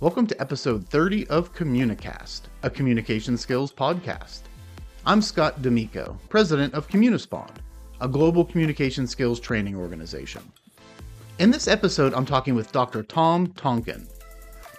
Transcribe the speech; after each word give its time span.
Welcome 0.00 0.26
to 0.28 0.40
episode 0.40 0.88
30 0.88 1.26
of 1.26 1.54
Communicast, 1.54 2.44
a 2.62 2.70
communication 2.70 3.36
skills 3.36 3.70
podcast. 3.70 4.44
I'm 5.04 5.20
Scott 5.20 5.60
D'Amico, 5.60 6.18
president 6.30 6.72
of 6.72 6.88
Communispond, 6.88 7.56
a 8.00 8.08
global 8.08 8.42
communication 8.46 9.06
skills 9.06 9.38
training 9.38 9.76
organization. 9.76 10.40
In 11.38 11.50
this 11.50 11.68
episode, 11.68 12.14
I'm 12.14 12.24
talking 12.24 12.54
with 12.54 12.72
Dr. 12.72 13.02
Tom 13.02 13.48
Tonkin. 13.48 14.08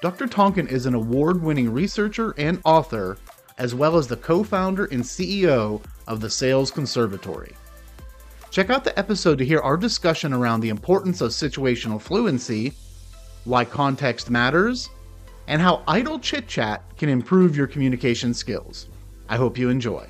Dr. 0.02 0.26
Tonkin 0.26 0.66
is 0.66 0.88
an 0.88 0.96
award 0.96 1.40
winning 1.40 1.72
researcher 1.72 2.34
and 2.40 2.60
author, 2.66 3.20
as 3.60 3.76
well 3.76 3.98
as 3.98 4.08
the 4.08 4.18
co 4.18 4.44
founder 4.44 4.86
and 4.86 5.04
CEO 5.04 5.84
of 6.08 6.20
the 6.20 6.32
Sales 6.32 6.72
Conservatory. 6.72 7.54
Check 8.50 8.72
out 8.72 8.84
the 8.84 8.98
episode 8.98 9.38
to 9.38 9.46
hear 9.46 9.60
our 9.60 9.78
discussion 9.78 10.34
around 10.34 10.62
the 10.62 10.70
importance 10.70 11.22
of 11.22 11.30
situational 11.30 12.02
fluency, 12.02 12.74
why 13.44 13.64
context 13.64 14.32
matters, 14.32 14.90
and 15.48 15.62
how 15.62 15.84
idle 15.88 16.20
chit 16.20 16.48
chat 16.48 16.84
can 16.98 17.10
improve 17.10 17.56
your 17.56 17.68
communication 17.68 18.34
skills. 18.34 18.88
I 19.28 19.38
hope 19.38 19.58
you 19.58 19.70
enjoy. 19.70 20.08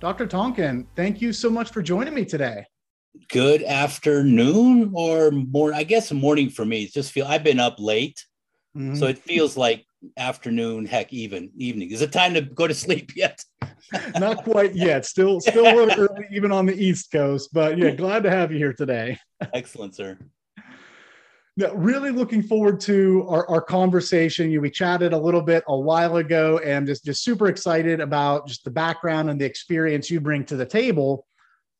Dr. 0.00 0.26
Tonkin, 0.26 0.86
thank 0.96 1.20
you 1.20 1.32
so 1.32 1.50
much 1.50 1.70
for 1.70 1.82
joining 1.82 2.14
me 2.14 2.24
today. 2.24 2.64
Good 3.30 3.62
afternoon 3.62 4.92
or 4.94 5.30
more 5.30 5.74
I 5.74 5.82
guess 5.82 6.10
morning 6.12 6.48
for 6.48 6.64
me. 6.64 6.84
It's 6.84 6.94
just 6.94 7.12
feel 7.12 7.26
I've 7.26 7.44
been 7.44 7.60
up 7.60 7.76
late. 7.78 8.24
Mm-hmm. 8.76 8.94
So 8.94 9.06
it 9.06 9.18
feels 9.18 9.56
like 9.56 9.84
afternoon, 10.16 10.86
heck, 10.86 11.12
even 11.12 11.50
evening. 11.56 11.90
Is 11.90 12.02
it 12.02 12.12
time 12.12 12.34
to 12.34 12.40
go 12.40 12.66
to 12.66 12.74
sleep 12.74 13.12
yet? 13.16 13.44
Not 14.18 14.44
quite 14.44 14.74
yet. 14.74 15.04
Still 15.04 15.40
still 15.40 15.66
a 15.66 15.74
little 15.74 16.08
early 16.08 16.26
even 16.30 16.50
on 16.52 16.66
the 16.66 16.74
East 16.74 17.10
Coast, 17.12 17.50
but 17.52 17.76
yeah, 17.76 17.90
glad 17.90 18.22
to 18.22 18.30
have 18.30 18.52
you 18.52 18.58
here 18.58 18.72
today. 18.72 19.18
Excellent, 19.52 19.94
sir 19.94 20.16
really 21.74 22.10
looking 22.10 22.42
forward 22.42 22.80
to 22.80 23.26
our, 23.28 23.48
our 23.48 23.60
conversation. 23.60 24.50
You, 24.50 24.60
we 24.60 24.70
chatted 24.70 25.12
a 25.12 25.18
little 25.18 25.42
bit 25.42 25.64
a 25.68 25.78
while 25.78 26.16
ago 26.16 26.58
and 26.58 26.86
just, 26.86 27.04
just 27.04 27.22
super 27.22 27.48
excited 27.48 28.00
about 28.00 28.46
just 28.46 28.64
the 28.64 28.70
background 28.70 29.30
and 29.30 29.40
the 29.40 29.44
experience 29.44 30.10
you 30.10 30.20
bring 30.20 30.44
to 30.46 30.56
the 30.56 30.66
table. 30.66 31.26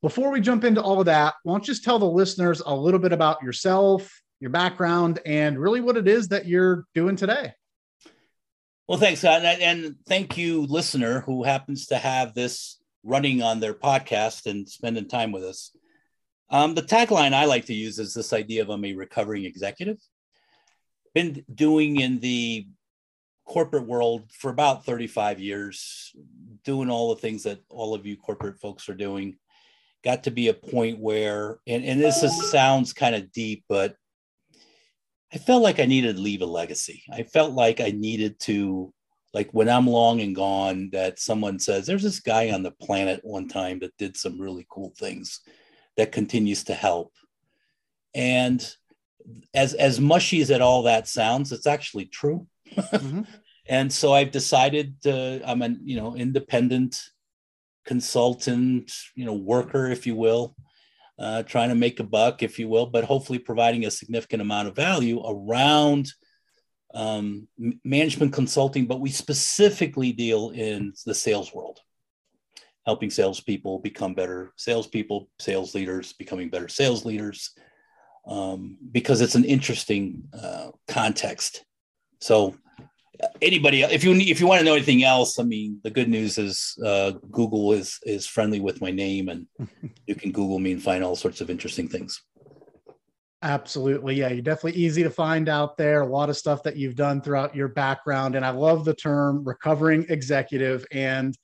Before 0.03 0.31
we 0.31 0.41
jump 0.41 0.65
into 0.65 0.83
all 0.83 1.01
of 1.01 1.07
that, 1.07 1.35
why 1.43 1.53
don't 1.53 1.67
you 1.67 1.73
just 1.73 1.85
tell 1.85 1.99
the 1.99 2.07
listeners 2.07 2.63
a 2.65 2.75
little 2.75 3.01
bit 3.01 3.13
about 3.13 3.43
yourself, 3.43 4.23
your 4.41 4.51
background, 4.51 5.21
and 5.27 5.59
really 5.59 5.81
what 5.81 5.97
it 5.97 6.09
is 6.09 6.29
that 6.29 6.47
you're 6.47 6.85
doing 6.95 7.17
today? 7.17 7.53
Well, 8.89 8.99
thanks. 8.99 9.25
And 9.25 9.97
thank 10.07 10.37
you, 10.37 10.63
listener, 10.63 11.21
who 11.21 11.45
happens 11.45 11.87
to 11.87 11.99
have 11.99 12.35
this 12.35 12.81
running 13.05 13.43
on 13.43 13.61
their 13.61 13.75
podcast 13.75 14.47
and 14.47 14.69
spending 14.69 15.07
time 15.07 15.33
with 15.33 15.45
us. 15.45 15.77
Um, 16.51 16.75
the 16.75 16.83
tagline 16.83 17.33
I 17.33 17.45
like 17.45 17.67
to 17.67 17.75
use 17.75 17.99
is 17.99 18.13
this 18.13 18.33
idea 18.33 18.63
of 18.63 18.71
I'm 18.71 18.85
a 18.85 18.95
recovering 18.95 19.45
executive. 19.45 19.99
Been 21.15 21.45
doing 21.53 22.01
in 22.01 22.19
the 22.19 22.67
corporate 23.45 23.87
world 23.87 24.31
for 24.33 24.51
about 24.51 24.85
35 24.85 25.39
years, 25.41 26.13
doing 26.65 26.91
all 26.91 27.15
the 27.15 27.21
things 27.21 27.45
that 27.45 27.61
all 27.69 27.95
of 27.95 28.05
you 28.05 28.17
corporate 28.17 28.61
folks 28.61 28.89
are 28.89 28.95
doing. 28.95 29.37
Got 30.03 30.25
to 30.25 30.31
be 30.31 30.49
a 30.49 30.55
point 30.55 30.99
where, 30.99 31.61
and, 31.67 31.85
and 31.85 32.01
this 32.01 32.23
is, 32.23 32.51
sounds 32.51 32.93
kind 32.93 33.15
of 33.15 33.31
deep, 33.33 33.65
but 33.69 33.95
I 35.33 35.39
felt 35.39 35.63
like 35.63 35.79
I 35.79 35.85
needed 35.85 36.17
to 36.17 36.23
leave 36.23 36.43
a 36.43 36.47
legacy. 36.47 37.05
I 37.13 37.23
felt 37.23 37.53
like 37.53 37.81
I 37.81 37.91
needed 37.91 38.41
to, 38.41 38.93
like 39.33 39.51
when 39.53 39.69
I'm 39.69 39.87
long 39.87 40.21
and 40.21 40.35
gone, 40.35 40.91
that 40.93 41.21
someone 41.21 41.61
says, 41.61 41.87
there's 41.87 42.03
this 42.03 42.21
guy 42.21 42.51
on 42.51 42.65
the 42.65 42.73
planet 42.73 43.21
one 43.23 43.47
time 43.47 43.79
that 43.81 43.97
did 43.99 44.17
some 44.17 44.41
really 44.41 44.67
cool 44.69 44.93
things 44.99 45.41
that 45.97 46.13
continues 46.13 46.65
to 46.65 46.75
help. 46.75 47.13
And 48.15 48.67
as 49.55 49.75
as 49.75 50.01
mushy 50.01 50.41
as 50.41 50.51
it 50.51 50.61
all 50.61 50.85
that 50.85 51.09
sounds, 51.09 51.53
it's 51.53 51.67
actually 51.67 52.07
true. 52.07 52.47
Mm-hmm. 52.75 53.23
and 53.69 53.93
so 53.93 54.13
I've 54.13 54.31
decided 54.31 55.01
to, 55.03 55.43
I'm 55.45 55.63
an 55.63 55.81
you 55.85 55.97
know 55.97 56.17
independent 56.17 57.01
consultant, 57.85 58.93
you 59.15 59.25
know 59.25 59.35
worker, 59.35 59.91
if 59.91 60.07
you 60.07 60.17
will, 60.17 60.57
uh, 61.19 61.43
trying 61.45 61.69
to 61.69 61.75
make 61.75 62.01
a 62.01 62.05
buck, 62.05 62.43
if 62.43 62.59
you 62.59 62.69
will, 62.69 62.87
but 62.87 63.05
hopefully 63.05 63.39
providing 63.39 63.85
a 63.85 63.91
significant 63.91 64.43
amount 64.43 64.69
of 64.69 64.77
value 64.77 65.23
around 65.25 66.11
um, 66.95 67.47
management 67.85 68.33
consulting. 68.33 68.87
But 68.87 69.01
we 69.01 69.11
specifically 69.11 70.13
deal 70.13 70.51
in 70.51 70.93
the 71.07 71.15
sales 71.15 71.55
world 71.55 71.81
helping 72.91 73.11
salespeople 73.11 73.79
become 73.79 74.15
better 74.15 74.53
salespeople, 74.57 75.29
sales 75.39 75.77
leaders 75.77 76.13
becoming 76.13 76.49
better 76.51 76.69
sales 76.69 77.05
leaders, 77.05 77.51
um, 78.27 78.77
because 78.91 79.21
it's 79.21 79.37
an 79.37 79.45
interesting 79.45 80.25
uh, 80.43 80.71
context. 80.89 81.65
So, 82.21 82.57
anybody, 83.41 83.83
if 83.83 84.03
you 84.03 84.13
if 84.15 84.41
you 84.41 84.49
want 84.49 84.59
to 84.59 84.65
know 84.65 84.75
anything 84.75 85.05
else, 85.05 85.39
I 85.39 85.45
mean, 85.45 85.79
the 85.85 85.91
good 85.99 86.09
news 86.09 86.37
is 86.37 86.77
uh, 86.85 87.13
Google 87.31 87.73
is 87.73 87.99
is 88.03 88.27
friendly 88.27 88.59
with 88.59 88.81
my 88.81 88.91
name, 88.91 89.29
and 89.29 89.47
you 90.09 90.17
can 90.17 90.33
Google 90.33 90.59
me 90.59 90.73
and 90.73 90.83
find 90.83 91.05
all 91.05 91.15
sorts 91.15 91.41
of 91.41 91.49
interesting 91.49 91.89
things. 91.89 92.21
Absolutely. 93.43 94.17
Yeah, 94.17 94.29
you're 94.29 94.43
definitely 94.43 94.81
easy 94.83 95.05
to 95.05 95.11
find 95.11 95.49
out 95.49 95.79
there. 95.79 96.03
A 96.03 96.07
lot 96.19 96.29
of 96.29 96.37
stuff 96.37 96.63
that 96.65 96.77
you've 96.77 96.97
done 96.97 97.23
throughout 97.23 97.57
your 97.57 97.69
background. 97.69 98.35
And 98.35 98.45
I 98.45 98.51
love 98.51 98.85
the 98.85 98.95
term 98.95 99.43
recovering 99.45 100.05
executive. 100.11 100.85
And 100.93 101.35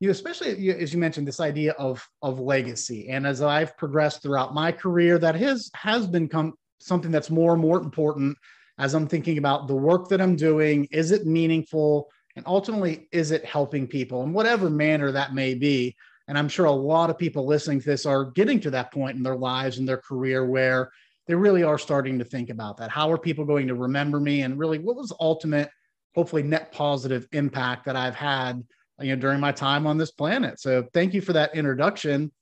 you 0.00 0.10
especially 0.10 0.70
as 0.70 0.92
you 0.92 0.98
mentioned 0.98 1.26
this 1.26 1.40
idea 1.40 1.72
of 1.72 2.06
of 2.22 2.40
legacy. 2.40 3.08
And 3.08 3.26
as 3.26 3.42
i've 3.42 3.76
progressed 3.76 4.22
throughout 4.22 4.54
my 4.54 4.72
career 4.72 5.18
that 5.18 5.34
has 5.36 5.70
has 5.74 6.06
become 6.06 6.54
something 6.78 7.10
that's 7.10 7.30
more 7.30 7.52
and 7.52 7.62
more 7.62 7.78
important 7.78 8.36
as 8.78 8.94
i'm 8.94 9.06
thinking 9.06 9.38
about 9.38 9.68
the 9.68 9.74
work 9.74 10.08
that 10.08 10.20
i'm 10.20 10.36
doing. 10.36 10.86
Is 10.90 11.10
it 11.10 11.26
meaningful? 11.26 12.10
And 12.36 12.44
ultimately 12.46 13.08
is 13.12 13.30
it 13.30 13.44
helping 13.44 13.86
people? 13.86 14.22
In 14.24 14.32
whatever 14.32 14.68
manner 14.68 15.12
that 15.12 15.34
may 15.34 15.54
be. 15.54 15.96
And 16.28 16.36
i'm 16.36 16.48
sure 16.48 16.66
a 16.66 16.72
lot 16.72 17.10
of 17.10 17.18
people 17.18 17.46
listening 17.46 17.80
to 17.80 17.86
this 17.86 18.06
are 18.06 18.30
getting 18.32 18.60
to 18.60 18.70
that 18.70 18.92
point 18.92 19.16
in 19.16 19.22
their 19.22 19.36
lives 19.36 19.78
and 19.78 19.88
their 19.88 19.98
career 19.98 20.44
where 20.44 20.90
they 21.26 21.34
really 21.34 21.62
are 21.62 21.78
starting 21.78 22.18
to 22.18 22.24
think 22.24 22.50
about 22.50 22.76
that. 22.76 22.90
How 22.90 23.10
are 23.10 23.16
people 23.16 23.46
going 23.46 23.68
to 23.68 23.74
remember 23.74 24.20
me? 24.20 24.42
And 24.42 24.58
really 24.58 24.78
what 24.78 24.96
was 24.96 25.12
ultimate 25.20 25.70
hopefully 26.14 26.42
net 26.42 26.72
positive 26.72 27.26
impact 27.32 27.84
that 27.84 27.96
i've 27.96 28.14
had 28.14 28.62
you 29.00 29.14
know 29.14 29.20
during 29.20 29.40
my 29.40 29.52
time 29.52 29.86
on 29.86 29.98
this 29.98 30.10
planet. 30.10 30.60
So 30.60 30.86
thank 30.92 31.14
you 31.14 31.20
for 31.20 31.32
that 31.32 31.54
introduction. 31.54 32.32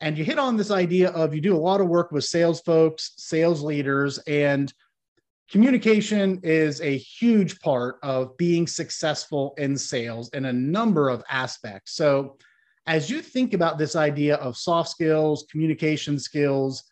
And 0.00 0.18
you 0.18 0.24
hit 0.24 0.38
on 0.38 0.56
this 0.56 0.70
idea 0.70 1.10
of 1.10 1.34
you 1.34 1.40
do 1.40 1.56
a 1.56 1.58
lot 1.58 1.80
of 1.80 1.88
work 1.88 2.10
with 2.10 2.24
sales 2.24 2.60
folks 2.60 3.12
sales 3.16 3.62
leaders 3.62 4.18
and 4.26 4.72
communication 5.50 6.40
is 6.42 6.80
a 6.80 6.96
huge 6.96 7.60
part 7.60 7.98
of 8.02 8.36
being 8.36 8.66
successful 8.66 9.54
in 9.58 9.76
sales 9.76 10.28
in 10.30 10.46
a 10.46 10.52
number 10.52 11.08
of 11.08 11.22
aspects. 11.30 11.94
So 11.94 12.36
as 12.86 13.08
you 13.08 13.22
think 13.22 13.54
about 13.54 13.78
this 13.78 13.94
idea 13.94 14.36
of 14.36 14.56
soft 14.56 14.88
skills 14.88 15.46
communication 15.50 16.18
skills 16.18 16.84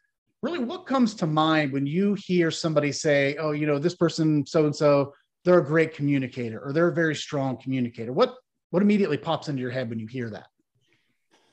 really 0.43 0.59
what 0.59 0.87
comes 0.87 1.15
to 1.15 1.26
mind 1.26 1.72
when 1.72 1.87
you 1.87 2.15
hear 2.15 2.50
somebody 2.50 2.93
say 2.93 3.37
oh 3.38 3.50
you 3.53 3.66
know 3.66 3.78
this 3.78 3.94
person 3.94 4.47
so 4.47 4.65
and 4.66 4.75
so 4.75 5.12
they're 5.44 5.59
a 5.59 5.65
great 5.65 5.94
communicator 5.94 6.60
or 6.60 6.72
they're 6.72 6.88
a 6.88 6.94
very 6.94 7.15
strong 7.15 7.56
communicator 7.56 8.12
what 8.12 8.37
what 8.70 8.82
immediately 8.82 9.19
pops 9.19 9.48
into 9.48 9.60
your 9.60 9.70
head 9.70 9.91
when 9.91 9.98
you 9.98 10.06
hear 10.06 10.31
that? 10.31 10.47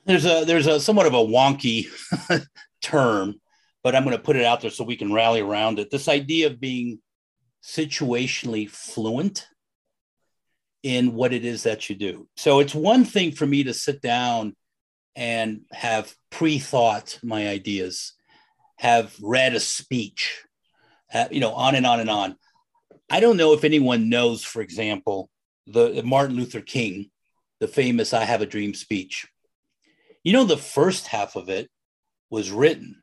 There's 0.04 0.24
a 0.24 0.44
there's 0.44 0.66
a 0.66 0.80
somewhat 0.80 1.06
of 1.06 1.14
a 1.14 1.18
wonky 1.18 1.86
term, 2.82 3.40
but 3.82 3.94
I'm 3.94 4.04
going 4.04 4.16
to 4.16 4.22
put 4.22 4.36
it 4.36 4.44
out 4.44 4.60
there 4.60 4.70
so 4.70 4.84
we 4.84 4.96
can 4.96 5.12
rally 5.12 5.40
around 5.40 5.78
it. 5.78 5.90
This 5.90 6.08
idea 6.08 6.46
of 6.46 6.60
being 6.60 7.00
situationally 7.62 8.70
fluent 8.70 9.46
in 10.82 11.14
what 11.14 11.32
it 11.32 11.44
is 11.44 11.64
that 11.64 11.90
you 11.90 11.96
do. 11.96 12.28
So 12.36 12.60
it's 12.60 12.74
one 12.74 13.04
thing 13.04 13.32
for 13.32 13.46
me 13.46 13.64
to 13.64 13.74
sit 13.74 14.00
down 14.00 14.56
and 15.16 15.62
have 15.72 16.14
pre-thought 16.30 17.18
my 17.22 17.48
ideas, 17.48 18.14
have 18.76 19.14
read 19.20 19.54
a 19.54 19.60
speech, 19.60 20.44
you 21.30 21.40
know, 21.40 21.52
on 21.52 21.74
and 21.74 21.84
on 21.84 22.00
and 22.00 22.08
on. 22.08 22.36
I 23.10 23.20
don't 23.20 23.36
know 23.36 23.52
if 23.52 23.64
anyone 23.64 24.08
knows, 24.08 24.44
for 24.44 24.62
example, 24.62 25.28
the 25.68 26.02
Martin 26.02 26.36
Luther 26.36 26.60
King, 26.60 27.10
the 27.60 27.68
famous 27.68 28.14
I 28.14 28.24
Have 28.24 28.42
a 28.42 28.46
Dream 28.46 28.74
speech. 28.74 29.26
You 30.24 30.32
know, 30.32 30.44
the 30.44 30.56
first 30.56 31.06
half 31.06 31.36
of 31.36 31.48
it 31.48 31.70
was 32.30 32.50
written, 32.50 33.02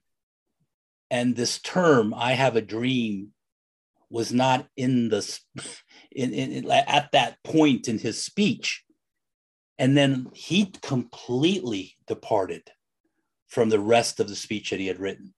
and 1.09 1.35
this 1.35 1.59
term, 1.59 2.13
I 2.13 2.33
have 2.33 2.55
a 2.55 2.61
dream, 2.61 3.31
was 4.09 4.33
not 4.33 4.67
in 4.75 5.09
the 5.09 5.39
in, 6.11 6.33
in, 6.33 6.71
at 6.71 7.11
that 7.11 7.41
point 7.43 7.87
in 7.87 7.99
his 7.99 8.23
speech. 8.23 8.83
And 9.77 9.97
then 9.97 10.29
he 10.33 10.71
completely 10.81 11.95
departed 12.07 12.69
from 13.47 13.69
the 13.69 13.79
rest 13.79 14.19
of 14.19 14.29
the 14.29 14.35
speech 14.35 14.69
that 14.69 14.79
he 14.79 14.87
had 14.87 14.99
written. 14.99 15.33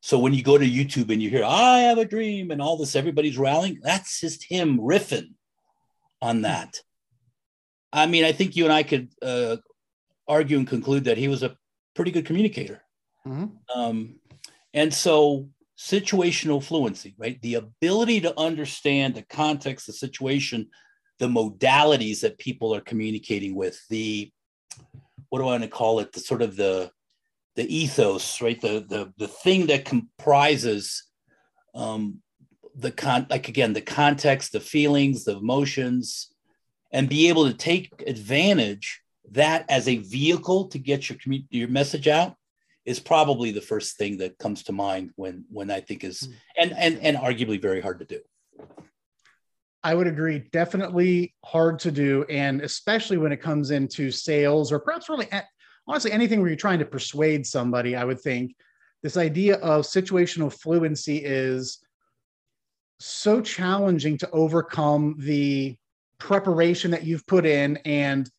So 0.00 0.20
when 0.20 0.34
you 0.34 0.42
go 0.42 0.56
to 0.56 0.64
YouTube 0.64 1.10
and 1.10 1.20
you 1.20 1.30
hear, 1.30 1.44
I 1.44 1.80
have 1.80 1.98
a 1.98 2.04
dream, 2.04 2.52
and 2.52 2.62
all 2.62 2.76
this, 2.76 2.94
everybody's 2.94 3.38
rallying, 3.38 3.80
that's 3.82 4.20
just 4.20 4.44
him 4.44 4.78
riffing 4.78 5.35
on 6.22 6.42
that. 6.42 6.80
I 7.92 8.06
mean, 8.06 8.24
I 8.24 8.32
think 8.32 8.56
you 8.56 8.64
and 8.64 8.72
I 8.72 8.82
could 8.82 9.08
uh, 9.22 9.56
argue 10.28 10.58
and 10.58 10.68
conclude 10.68 11.04
that 11.04 11.18
he 11.18 11.28
was 11.28 11.42
a 11.42 11.56
pretty 11.94 12.10
good 12.10 12.26
communicator. 12.26 12.82
Mm-hmm. 13.26 13.78
Um, 13.78 14.16
and 14.74 14.92
so 14.92 15.48
situational 15.78 16.62
fluency, 16.62 17.14
right? 17.18 17.40
The 17.42 17.54
ability 17.54 18.20
to 18.22 18.38
understand 18.38 19.14
the 19.14 19.22
context, 19.22 19.86
the 19.86 19.92
situation, 19.92 20.68
the 21.18 21.28
modalities 21.28 22.20
that 22.20 22.38
people 22.38 22.74
are 22.74 22.80
communicating 22.80 23.54
with, 23.54 23.80
the 23.88 24.30
what 25.28 25.38
do 25.38 25.44
I 25.44 25.52
want 25.52 25.62
to 25.64 25.68
call 25.68 26.00
it? 26.00 26.12
The 26.12 26.20
sort 26.20 26.42
of 26.42 26.56
the 26.56 26.90
the 27.56 27.74
ethos, 27.74 28.40
right? 28.40 28.60
The 28.60 28.84
the 28.88 29.12
the 29.16 29.28
thing 29.28 29.66
that 29.66 29.84
comprises 29.84 31.04
um, 31.74 32.20
the 32.78 32.90
con 32.90 33.26
like 33.30 33.48
again 33.48 33.72
the 33.72 33.80
context, 33.80 34.52
the 34.52 34.60
feelings, 34.60 35.24
the 35.24 35.36
emotions, 35.36 36.32
and 36.92 37.08
be 37.08 37.28
able 37.28 37.46
to 37.46 37.54
take 37.54 38.04
advantage 38.06 39.00
that 39.32 39.64
as 39.68 39.88
a 39.88 39.96
vehicle 39.96 40.68
to 40.68 40.78
get 40.78 41.08
your 41.08 41.18
commu- 41.18 41.46
your 41.50 41.68
message 41.68 42.06
out 42.06 42.36
is 42.84 43.00
probably 43.00 43.50
the 43.50 43.60
first 43.60 43.96
thing 43.96 44.18
that 44.18 44.38
comes 44.38 44.62
to 44.64 44.72
mind 44.72 45.10
when 45.16 45.44
when 45.50 45.70
I 45.70 45.80
think 45.80 46.04
is 46.04 46.20
hmm. 46.20 46.32
and 46.58 46.72
and 46.76 46.98
and 47.00 47.16
arguably 47.16 47.60
very 47.60 47.80
hard 47.80 47.98
to 48.00 48.04
do. 48.04 48.20
I 49.82 49.94
would 49.94 50.06
agree. 50.08 50.40
Definitely 50.52 51.34
hard 51.44 51.78
to 51.80 51.92
do, 51.92 52.24
and 52.28 52.60
especially 52.60 53.18
when 53.18 53.32
it 53.32 53.40
comes 53.40 53.70
into 53.70 54.10
sales 54.10 54.72
or 54.72 54.80
perhaps 54.80 55.08
really 55.08 55.28
honestly 55.86 56.12
anything 56.12 56.40
where 56.40 56.48
you're 56.48 56.56
trying 56.56 56.80
to 56.80 56.84
persuade 56.84 57.46
somebody. 57.46 57.96
I 57.96 58.04
would 58.04 58.20
think 58.20 58.56
this 59.02 59.16
idea 59.16 59.56
of 59.56 59.84
situational 59.84 60.52
fluency 60.52 61.18
is 61.18 61.78
so 62.98 63.40
challenging 63.40 64.16
to 64.18 64.30
overcome 64.30 65.16
the 65.18 65.76
preparation 66.18 66.90
that 66.90 67.04
you've 67.04 67.26
put 67.26 67.44
in 67.44 67.76
and 67.84 68.30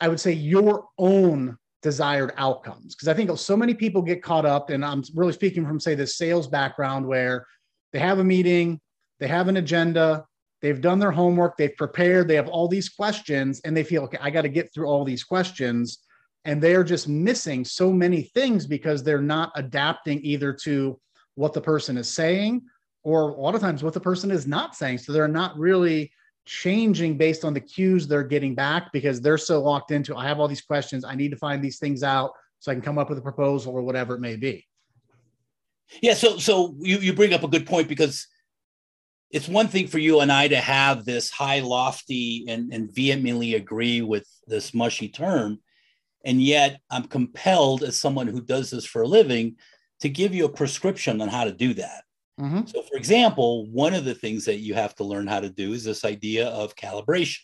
I 0.00 0.08
would 0.08 0.20
say 0.20 0.32
your 0.32 0.86
own 0.98 1.56
desired 1.80 2.32
outcomes. 2.36 2.94
Because 2.94 3.06
I 3.08 3.14
think 3.14 3.36
so 3.38 3.56
many 3.56 3.72
people 3.72 4.02
get 4.02 4.22
caught 4.22 4.44
up, 4.44 4.70
and 4.70 4.84
I'm 4.84 5.04
really 5.14 5.32
speaking 5.32 5.64
from, 5.64 5.78
say, 5.78 5.94
the 5.94 6.06
sales 6.06 6.48
background 6.48 7.06
where 7.06 7.46
they 7.92 8.00
have 8.00 8.18
a 8.18 8.24
meeting, 8.24 8.80
they 9.20 9.28
have 9.28 9.46
an 9.46 9.58
agenda, 9.58 10.24
they've 10.60 10.80
done 10.80 10.98
their 10.98 11.12
homework, 11.12 11.56
they've 11.56 11.76
prepared, 11.76 12.26
they 12.26 12.34
have 12.34 12.48
all 12.48 12.66
these 12.66 12.88
questions, 12.88 13.60
and 13.64 13.76
they 13.76 13.84
feel, 13.84 14.02
okay, 14.02 14.18
I 14.20 14.30
got 14.30 14.42
to 14.42 14.48
get 14.48 14.74
through 14.74 14.86
all 14.86 15.04
these 15.04 15.22
questions. 15.22 15.98
And 16.44 16.60
they're 16.60 16.82
just 16.82 17.06
missing 17.06 17.64
so 17.64 17.92
many 17.92 18.22
things 18.22 18.66
because 18.66 19.04
they're 19.04 19.22
not 19.22 19.52
adapting 19.54 20.18
either 20.24 20.52
to 20.64 20.98
what 21.36 21.52
the 21.52 21.60
person 21.60 21.96
is 21.96 22.08
saying 22.08 22.62
or 23.02 23.30
a 23.30 23.40
lot 23.40 23.54
of 23.54 23.60
times 23.60 23.82
what 23.82 23.94
the 23.94 24.00
person 24.00 24.30
is 24.30 24.46
not 24.46 24.76
saying. 24.76 24.98
So 24.98 25.12
they're 25.12 25.28
not 25.28 25.58
really 25.58 26.12
changing 26.44 27.16
based 27.16 27.44
on 27.44 27.54
the 27.54 27.60
cues 27.60 28.06
they're 28.06 28.24
getting 28.24 28.54
back 28.54 28.92
because 28.92 29.20
they're 29.20 29.38
so 29.38 29.62
locked 29.62 29.90
into 29.90 30.16
I 30.16 30.26
have 30.26 30.40
all 30.40 30.48
these 30.48 30.62
questions. 30.62 31.04
I 31.04 31.14
need 31.14 31.30
to 31.30 31.36
find 31.36 31.62
these 31.62 31.78
things 31.78 32.02
out 32.02 32.32
so 32.58 32.70
I 32.70 32.74
can 32.74 32.82
come 32.82 32.98
up 32.98 33.08
with 33.08 33.18
a 33.18 33.22
proposal 33.22 33.74
or 33.74 33.82
whatever 33.82 34.14
it 34.14 34.20
may 34.20 34.36
be. 34.36 34.66
Yeah, 36.00 36.14
so 36.14 36.38
so 36.38 36.74
you, 36.80 36.98
you 36.98 37.12
bring 37.12 37.34
up 37.34 37.42
a 37.42 37.48
good 37.48 37.66
point 37.66 37.88
because 37.88 38.26
it's 39.30 39.48
one 39.48 39.68
thing 39.68 39.88
for 39.88 39.98
you 39.98 40.20
and 40.20 40.30
I 40.30 40.48
to 40.48 40.56
have 40.56 41.04
this 41.04 41.30
high, 41.30 41.60
lofty, 41.60 42.44
and, 42.48 42.72
and 42.72 42.94
vehemently 42.94 43.54
agree 43.54 44.02
with 44.02 44.26
this 44.46 44.74
mushy 44.74 45.08
term. 45.08 45.58
And 46.24 46.40
yet 46.42 46.80
I'm 46.90 47.04
compelled 47.04 47.82
as 47.82 48.00
someone 48.00 48.26
who 48.26 48.42
does 48.42 48.70
this 48.70 48.84
for 48.84 49.02
a 49.02 49.08
living 49.08 49.56
to 50.00 50.08
give 50.08 50.34
you 50.34 50.44
a 50.44 50.52
prescription 50.52 51.20
on 51.20 51.28
how 51.28 51.44
to 51.44 51.52
do 51.52 51.74
that. 51.74 52.04
Mm-hmm. 52.40 52.66
So, 52.66 52.82
for 52.82 52.96
example, 52.96 53.66
one 53.70 53.94
of 53.94 54.04
the 54.04 54.14
things 54.14 54.44
that 54.46 54.58
you 54.58 54.74
have 54.74 54.94
to 54.96 55.04
learn 55.04 55.26
how 55.26 55.40
to 55.40 55.50
do 55.50 55.72
is 55.72 55.84
this 55.84 56.04
idea 56.04 56.48
of 56.48 56.76
calibration. 56.76 57.40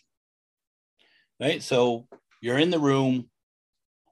Right. 1.39 1.61
So, 1.61 2.07
you're 2.41 2.57
in 2.57 2.69
the 2.69 2.79
room. 2.79 3.29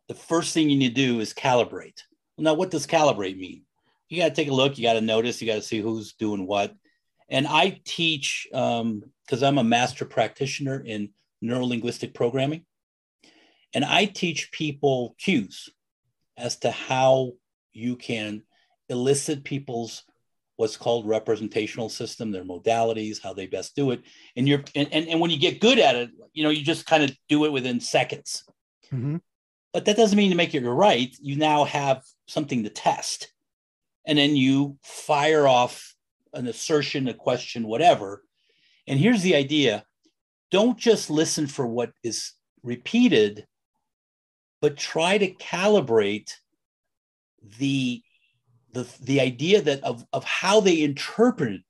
The 0.08 0.16
first 0.16 0.54
thing 0.54 0.70
you 0.70 0.78
need 0.78 0.96
to 0.96 1.08
do 1.08 1.20
is 1.20 1.34
calibrate. 1.34 2.02
Now, 2.38 2.54
what 2.54 2.72
does 2.72 2.88
calibrate 2.88 3.38
mean? 3.38 3.64
You 4.10 4.22
got 4.22 4.30
to 4.30 4.36
take 4.36 4.50
a 4.50 4.54
look. 4.54 4.78
You 4.78 4.84
got 4.84 4.94
to 4.94 5.02
notice. 5.02 5.42
You 5.42 5.48
got 5.48 5.56
to 5.56 5.62
see 5.62 5.82
who's 5.82 6.14
doing 6.14 6.46
what. 6.48 6.74
And 7.30 7.46
I 7.48 7.82
teach 7.84 8.48
because 8.52 8.82
um, 8.82 9.04
I'm 9.44 9.58
a 9.58 9.64
master 9.64 10.06
practitioner 10.06 10.80
in 10.80 11.10
neurolinguistic 11.44 12.14
programming. 12.14 12.66
And 13.74 13.84
I 13.84 14.06
teach 14.06 14.52
people 14.52 15.16
cues 15.20 15.70
as 16.38 16.58
to 16.60 16.72
how 16.72 17.34
you 17.74 17.96
can 17.96 18.44
elicit 18.90 19.44
people's 19.44 20.04
what's 20.58 20.76
called 20.76 21.08
representational 21.08 21.88
system, 21.88 22.32
their 22.32 22.44
modalities, 22.44 23.22
how 23.22 23.34
they 23.34 23.48
best 23.48 23.76
do 23.76 23.92
it. 23.92 24.02
And 24.36 24.48
you're 24.48 24.64
and, 24.76 24.90
and, 24.92 25.08
and 25.08 25.22
when 25.22 25.32
you 25.32 25.40
get 25.40 25.62
good 25.62 25.80
at 25.80 25.96
it, 25.96 26.10
you 26.34 26.44
know, 26.44 26.50
you 26.50 26.64
just 26.64 26.86
kind 26.86 27.04
of 27.04 27.16
do 27.30 27.46
it 27.46 27.52
within 27.52 27.80
seconds. 27.80 28.44
Mm-hmm. 28.92 29.18
But 29.72 29.86
that 29.86 29.98
doesn't 29.98 30.18
mean 30.18 30.32
to 30.32 30.36
make 30.36 30.56
it 30.56 30.68
right. 30.68 31.16
You 31.22 31.36
now 31.36 31.64
have 31.66 32.04
something 32.28 32.64
to 32.64 32.70
test. 32.70 33.32
And 34.06 34.18
then 34.18 34.36
you 34.36 34.78
fire 34.82 35.48
off 35.48 35.94
an 36.34 36.48
assertion, 36.48 37.08
a 37.08 37.14
question, 37.14 37.68
whatever. 37.68 38.24
And 38.88 39.00
here's 39.00 39.22
the 39.22 39.36
idea 39.36 39.86
don't 40.50 40.78
just 40.78 41.10
listen 41.10 41.46
for 41.46 41.68
what 41.68 41.92
is 42.04 42.32
repeated, 42.64 43.46
but 44.62 44.78
try 44.78 45.18
to 45.18 45.34
calibrate 45.34 46.32
the 47.60 48.02
the, 48.78 48.88
the 49.02 49.22
idea 49.22 49.62
that 49.62 49.84
of, 49.84 50.06
of 50.14 50.24
how 50.24 50.60
they 50.60 50.84
interpreted 50.84 51.64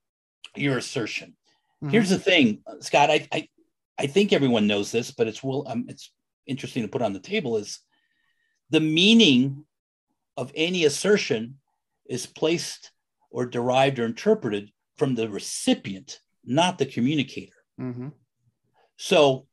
your 0.55 0.77
assertion. 0.77 1.35
Mm-hmm. 1.81 1.91
Here's 1.91 2.09
the 2.09 2.19
thing, 2.19 2.61
Scott, 2.81 3.09
I, 3.09 3.27
I, 3.31 3.47
I 3.97 4.07
think 4.07 4.33
everyone 4.33 4.67
knows 4.67 4.91
this, 4.91 5.11
but 5.11 5.27
it's 5.27 5.41
will 5.41 5.65
um, 5.67 5.85
it's 5.87 6.11
interesting 6.45 6.83
to 6.83 6.89
put 6.89 7.01
on 7.01 7.13
the 7.13 7.19
table 7.19 7.57
is 7.57 7.79
the 8.69 8.79
meaning 8.79 9.65
of 10.35 10.51
any 10.53 10.85
assertion 10.85 11.55
is 12.05 12.25
placed 12.25 12.91
or 13.31 13.45
derived 13.45 13.99
or 13.99 14.05
interpreted 14.05 14.71
from 14.97 15.15
the 15.15 15.29
recipient, 15.29 16.19
not 16.43 16.77
the 16.77 16.85
communicator. 16.85 17.53
Mm-hmm. 17.79 18.09
So 18.97 19.47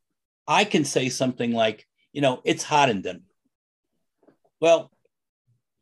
I 0.47 0.63
can 0.65 0.83
say 0.83 1.09
something 1.09 1.51
like, 1.51 1.87
you 2.11 2.21
know, 2.21 2.41
it's 2.43 2.63
hot 2.63 2.89
in 2.89 3.01
Denver. 3.01 3.21
Well, 4.59 4.91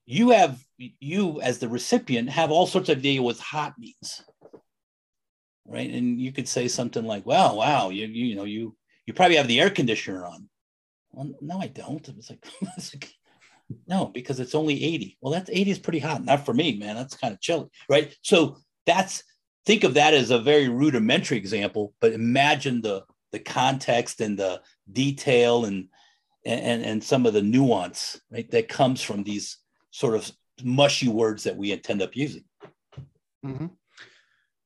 you 0.05 0.31
have 0.31 0.63
you 0.77 1.41
as 1.41 1.59
the 1.59 1.69
recipient 1.69 2.29
have 2.29 2.51
all 2.51 2.67
sorts 2.67 2.89
of 2.89 2.97
idea 2.97 3.21
what 3.21 3.37
hot 3.37 3.73
means 3.77 4.23
right? 5.65 5.89
And 5.89 6.19
you 6.19 6.31
could 6.31 6.47
say 6.47 6.67
something 6.67 7.05
like 7.05 7.25
wow 7.25 7.55
wow 7.55 7.89
you, 7.89 8.05
you, 8.07 8.25
you 8.25 8.35
know 8.35 8.43
you 8.43 8.75
you 9.05 9.13
probably 9.13 9.37
have 9.37 9.47
the 9.47 9.59
air 9.59 9.69
conditioner 9.69 10.25
on. 10.25 10.49
Well 11.11 11.31
no 11.41 11.59
i 11.59 11.67
don't. 11.67 12.07
It's 12.09 12.29
like, 12.29 12.45
it's 12.77 12.93
like 12.93 13.13
no 13.87 14.05
because 14.07 14.39
it's 14.39 14.55
only 14.55 14.83
80 14.83 15.17
well 15.21 15.33
that's 15.33 15.49
80 15.49 15.71
is 15.71 15.79
pretty 15.79 15.99
hot. 15.99 16.23
Not 16.23 16.45
for 16.45 16.53
me 16.53 16.77
man. 16.77 16.95
That's 16.95 17.15
kind 17.15 17.33
of 17.33 17.41
chilly 17.41 17.69
right? 17.89 18.15
So 18.21 18.57
that's 18.85 19.23
think 19.65 19.83
of 19.83 19.93
that 19.93 20.13
as 20.13 20.31
a 20.31 20.39
very 20.39 20.67
rudimentary 20.67 21.37
example 21.37 21.93
but 22.01 22.11
imagine 22.13 22.81
the 22.81 23.03
the 23.31 23.39
context 23.39 24.21
and 24.21 24.37
the 24.37 24.61
detail 24.91 25.65
and 25.65 25.87
and 26.45 26.83
and 26.83 27.03
some 27.03 27.25
of 27.25 27.33
the 27.33 27.41
nuance 27.41 28.19
right 28.29 28.51
that 28.51 28.67
comes 28.67 29.01
from 29.01 29.23
these 29.23 29.57
sort 29.93 30.15
of 30.15 30.29
mushy 30.63 31.07
words 31.07 31.43
that 31.43 31.55
we 31.55 31.71
end 31.71 32.01
up 32.01 32.15
using. 32.15 32.43
Mm-hmm. 33.45 33.67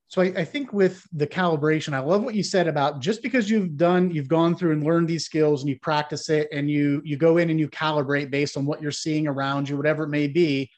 So 0.08 0.22
I, 0.22 0.26
I, 0.38 0.46
think 0.46 0.72
with 0.72 1.06
the 1.12 1.28
calibration, 1.28 1.94
I 1.94 2.00
love 2.00 2.24
what 2.24 2.34
you 2.34 2.44
said 2.44 2.70
about 2.70 3.02
just 3.02 3.22
because 3.22 3.50
you've 3.50 3.76
done, 3.76 4.10
you've 4.10 4.30
gone 4.30 4.56
through 4.56 4.72
and 4.72 4.84
learned 4.84 5.10
these 5.10 5.26
skills 5.26 5.62
and 5.62 5.70
you 5.70 5.78
practice 5.80 6.30
it 6.30 6.48
and 6.54 6.72
you 6.72 7.02
you 7.04 7.18
go 7.18 7.38
in 7.38 7.50
and 7.50 7.60
you 7.60 7.68
calibrate 7.68 8.32
based 8.32 8.56
on 8.56 8.66
what 8.66 8.82
you're 8.82 8.90
seeing 8.90 9.28
around 9.28 9.68
you, 9.68 9.76
whatever 9.76 10.04
it 10.04 10.10
may 10.10 10.28
be. 10.28 10.72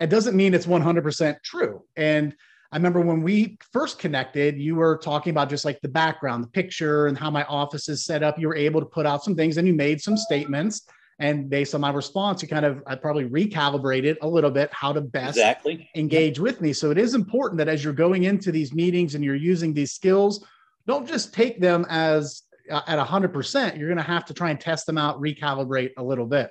It 0.00 0.08
doesn't 0.08 0.36
mean 0.36 0.54
it's 0.54 0.66
100% 0.66 1.42
true. 1.42 1.82
And 1.96 2.34
I 2.72 2.76
remember 2.76 3.02
when 3.02 3.22
we 3.22 3.58
first 3.72 3.98
connected, 3.98 4.58
you 4.58 4.74
were 4.74 4.96
talking 4.96 5.32
about 5.32 5.50
just 5.50 5.66
like 5.66 5.80
the 5.82 5.88
background, 5.88 6.44
the 6.44 6.48
picture, 6.48 7.08
and 7.08 7.16
how 7.16 7.30
my 7.30 7.44
office 7.44 7.90
is 7.90 8.06
set 8.06 8.22
up. 8.22 8.38
You 8.38 8.48
were 8.48 8.56
able 8.56 8.80
to 8.80 8.86
put 8.86 9.04
out 9.04 9.22
some 9.22 9.36
things 9.36 9.58
and 9.58 9.68
you 9.68 9.74
made 9.74 10.00
some 10.00 10.16
statements 10.16 10.82
and 11.18 11.48
based 11.48 11.74
on 11.74 11.80
my 11.80 11.90
response 11.90 12.42
you 12.42 12.48
kind 12.48 12.64
of 12.64 12.82
i 12.86 12.94
probably 12.94 13.24
recalibrated 13.24 14.16
a 14.22 14.28
little 14.28 14.50
bit 14.50 14.70
how 14.72 14.92
to 14.92 15.00
best 15.00 15.36
exactly. 15.36 15.88
engage 15.94 16.38
with 16.38 16.60
me. 16.60 16.72
So 16.72 16.90
it 16.90 16.98
is 16.98 17.14
important 17.14 17.58
that 17.58 17.68
as 17.68 17.82
you're 17.82 17.92
going 17.92 18.24
into 18.24 18.52
these 18.52 18.72
meetings 18.72 19.14
and 19.14 19.24
you're 19.24 19.34
using 19.34 19.72
these 19.72 19.92
skills 19.92 20.44
don't 20.86 21.06
just 21.06 21.32
take 21.32 21.60
them 21.60 21.86
as 21.88 22.42
uh, 22.70 22.82
at 22.86 22.98
100% 22.98 23.78
you're 23.78 23.88
going 23.88 23.96
to 23.96 24.02
have 24.02 24.24
to 24.26 24.34
try 24.34 24.50
and 24.50 24.60
test 24.60 24.86
them 24.86 24.98
out 24.98 25.20
recalibrate 25.20 25.90
a 25.96 26.02
little 26.02 26.26
bit. 26.26 26.50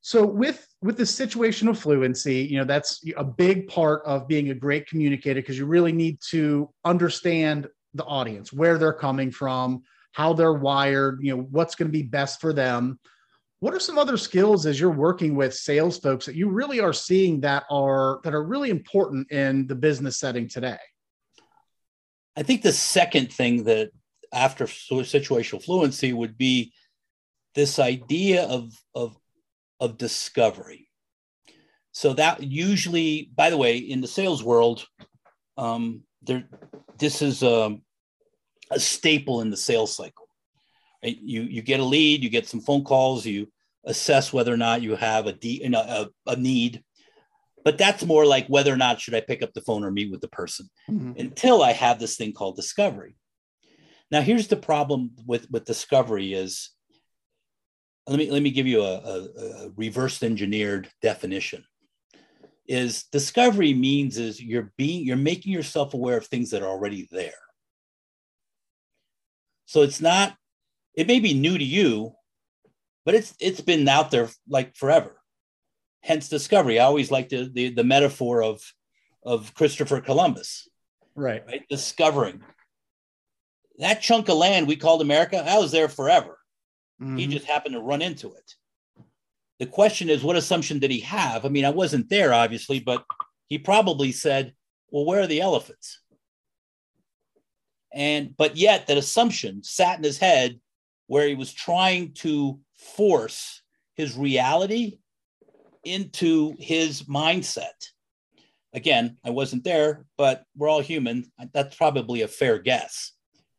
So 0.00 0.24
with 0.24 0.66
with 0.80 0.96
the 0.96 1.04
situational 1.04 1.76
fluency 1.76 2.42
you 2.42 2.58
know 2.58 2.64
that's 2.64 3.02
a 3.16 3.24
big 3.24 3.68
part 3.68 4.02
of 4.04 4.28
being 4.28 4.50
a 4.50 4.54
great 4.54 4.86
communicator 4.86 5.40
because 5.40 5.58
you 5.58 5.66
really 5.66 5.92
need 5.92 6.18
to 6.30 6.70
understand 6.84 7.68
the 7.94 8.04
audience 8.04 8.52
where 8.52 8.78
they're 8.78 8.92
coming 8.92 9.30
from 9.30 9.82
how 10.12 10.32
they're 10.32 10.52
wired, 10.52 11.18
you 11.22 11.34
know, 11.36 11.42
what's 11.50 11.74
going 11.74 11.88
to 11.88 11.92
be 11.92 12.02
best 12.02 12.40
for 12.40 12.52
them. 12.52 12.98
What 13.60 13.74
are 13.74 13.80
some 13.80 13.98
other 13.98 14.16
skills 14.16 14.66
as 14.66 14.78
you're 14.78 14.90
working 14.90 15.36
with 15.36 15.54
sales 15.54 15.98
folks 15.98 16.26
that 16.26 16.34
you 16.34 16.50
really 16.50 16.80
are 16.80 16.92
seeing 16.92 17.40
that 17.40 17.64
are 17.70 18.20
that 18.24 18.34
are 18.34 18.42
really 18.42 18.70
important 18.70 19.30
in 19.30 19.66
the 19.66 19.74
business 19.74 20.18
setting 20.18 20.48
today? 20.48 20.78
I 22.36 22.42
think 22.42 22.62
the 22.62 22.72
second 22.72 23.32
thing 23.32 23.64
that 23.64 23.90
after 24.32 24.64
situational 24.64 25.62
fluency 25.62 26.12
would 26.12 26.36
be 26.36 26.72
this 27.54 27.78
idea 27.78 28.44
of 28.44 28.72
of 28.94 29.16
of 29.78 29.98
discovery. 29.98 30.88
So 31.92 32.14
that 32.14 32.42
usually, 32.42 33.30
by 33.34 33.50
the 33.50 33.58
way, 33.58 33.76
in 33.76 34.00
the 34.00 34.08
sales 34.08 34.42
world, 34.42 34.86
um, 35.58 36.02
there, 36.22 36.48
this 36.98 37.20
is 37.20 37.42
um, 37.42 37.82
a 38.72 38.80
staple 38.80 39.40
in 39.40 39.50
the 39.50 39.56
sales 39.56 39.94
cycle. 39.94 40.28
Right? 41.02 41.18
You 41.20 41.42
you 41.42 41.62
get 41.62 41.80
a 41.80 41.84
lead, 41.84 42.22
you 42.22 42.30
get 42.30 42.48
some 42.48 42.60
phone 42.60 42.84
calls, 42.84 43.26
you 43.26 43.48
assess 43.84 44.32
whether 44.32 44.52
or 44.52 44.56
not 44.56 44.82
you 44.82 44.94
have 44.96 45.26
a, 45.26 45.32
de- 45.32 45.62
a, 45.64 46.08
a 46.26 46.36
need, 46.36 46.82
but 47.64 47.78
that's 47.78 48.04
more 48.04 48.24
like 48.24 48.46
whether 48.46 48.72
or 48.72 48.76
not 48.76 49.00
should 49.00 49.14
I 49.14 49.20
pick 49.20 49.42
up 49.42 49.52
the 49.52 49.60
phone 49.60 49.84
or 49.84 49.90
meet 49.90 50.10
with 50.10 50.20
the 50.20 50.28
person 50.28 50.68
mm-hmm. 50.88 51.12
until 51.18 51.62
I 51.62 51.72
have 51.72 51.98
this 51.98 52.16
thing 52.16 52.32
called 52.32 52.56
discovery. 52.56 53.16
Now, 54.10 54.20
here's 54.20 54.48
the 54.48 54.56
problem 54.56 55.12
with 55.26 55.50
with 55.50 55.64
discovery 55.64 56.34
is 56.34 56.70
let 58.06 58.18
me 58.18 58.30
let 58.30 58.42
me 58.42 58.50
give 58.50 58.66
you 58.66 58.82
a, 58.82 58.94
a, 58.98 59.18
a 59.64 59.70
reverse 59.76 60.22
engineered 60.22 60.88
definition 61.00 61.64
is 62.66 63.04
discovery 63.04 63.74
means 63.74 64.18
is 64.18 64.40
you're 64.40 64.72
being 64.76 65.04
you're 65.04 65.16
making 65.16 65.52
yourself 65.52 65.94
aware 65.94 66.16
of 66.16 66.26
things 66.26 66.50
that 66.50 66.62
are 66.62 66.68
already 66.68 67.08
there 67.10 67.32
so 69.66 69.82
it's 69.82 70.00
not 70.00 70.36
it 70.94 71.06
may 71.06 71.20
be 71.20 71.34
new 71.34 71.56
to 71.56 71.64
you 71.64 72.14
but 73.04 73.14
it's 73.14 73.34
it's 73.40 73.60
been 73.60 73.88
out 73.88 74.10
there 74.10 74.28
like 74.48 74.76
forever. 74.76 75.20
Hence 76.02 76.28
discovery. 76.28 76.78
I 76.78 76.84
always 76.84 77.10
like 77.10 77.28
the 77.28 77.50
the, 77.52 77.70
the 77.70 77.84
metaphor 77.84 78.42
of 78.42 78.62
of 79.24 79.54
christopher 79.54 80.00
columbus. 80.00 80.68
Right. 81.14 81.44
Right? 81.46 81.68
Discovering. 81.68 82.42
That 83.78 84.02
chunk 84.02 84.28
of 84.28 84.36
land 84.36 84.68
we 84.68 84.76
called 84.76 85.02
america 85.02 85.42
that 85.44 85.60
was 85.60 85.72
there 85.72 85.88
forever. 85.88 86.38
Mm-hmm. 87.00 87.16
he 87.16 87.26
just 87.26 87.46
happened 87.46 87.74
to 87.74 87.80
run 87.80 88.02
into 88.02 88.32
it. 88.32 88.54
The 89.58 89.66
question 89.66 90.08
is, 90.08 90.22
what 90.22 90.36
assumption 90.36 90.78
did 90.78 90.90
he 90.90 91.00
have? 91.00 91.44
I 91.44 91.48
mean, 91.48 91.64
I 91.64 91.70
wasn't 91.70 92.08
there, 92.08 92.32
obviously, 92.32 92.78
but 92.78 93.04
he 93.48 93.58
probably 93.58 94.12
said, 94.12 94.54
well, 94.90 95.04
where 95.04 95.22
are 95.22 95.26
the 95.26 95.40
elephants? 95.40 96.00
And, 97.94 98.36
but 98.36 98.56
yet 98.56 98.86
that 98.86 98.96
assumption 98.96 99.62
sat 99.62 99.98
in 99.98 100.04
his 100.04 100.18
head 100.18 100.58
where 101.06 101.26
he 101.26 101.34
was 101.34 101.52
trying 101.52 102.12
to 102.14 102.58
force 102.76 103.62
his 103.96 104.16
reality 104.16 104.98
into 105.84 106.54
his 106.58 107.02
mindset. 107.02 107.90
Again, 108.72 109.18
I 109.22 109.30
wasn't 109.30 109.64
there, 109.64 110.06
but 110.16 110.44
we're 110.56 110.68
all 110.68 110.80
human. 110.80 111.30
That's 111.52 111.76
probably 111.76 112.22
a 112.22 112.28
fair 112.28 112.58
guess. 112.58 113.12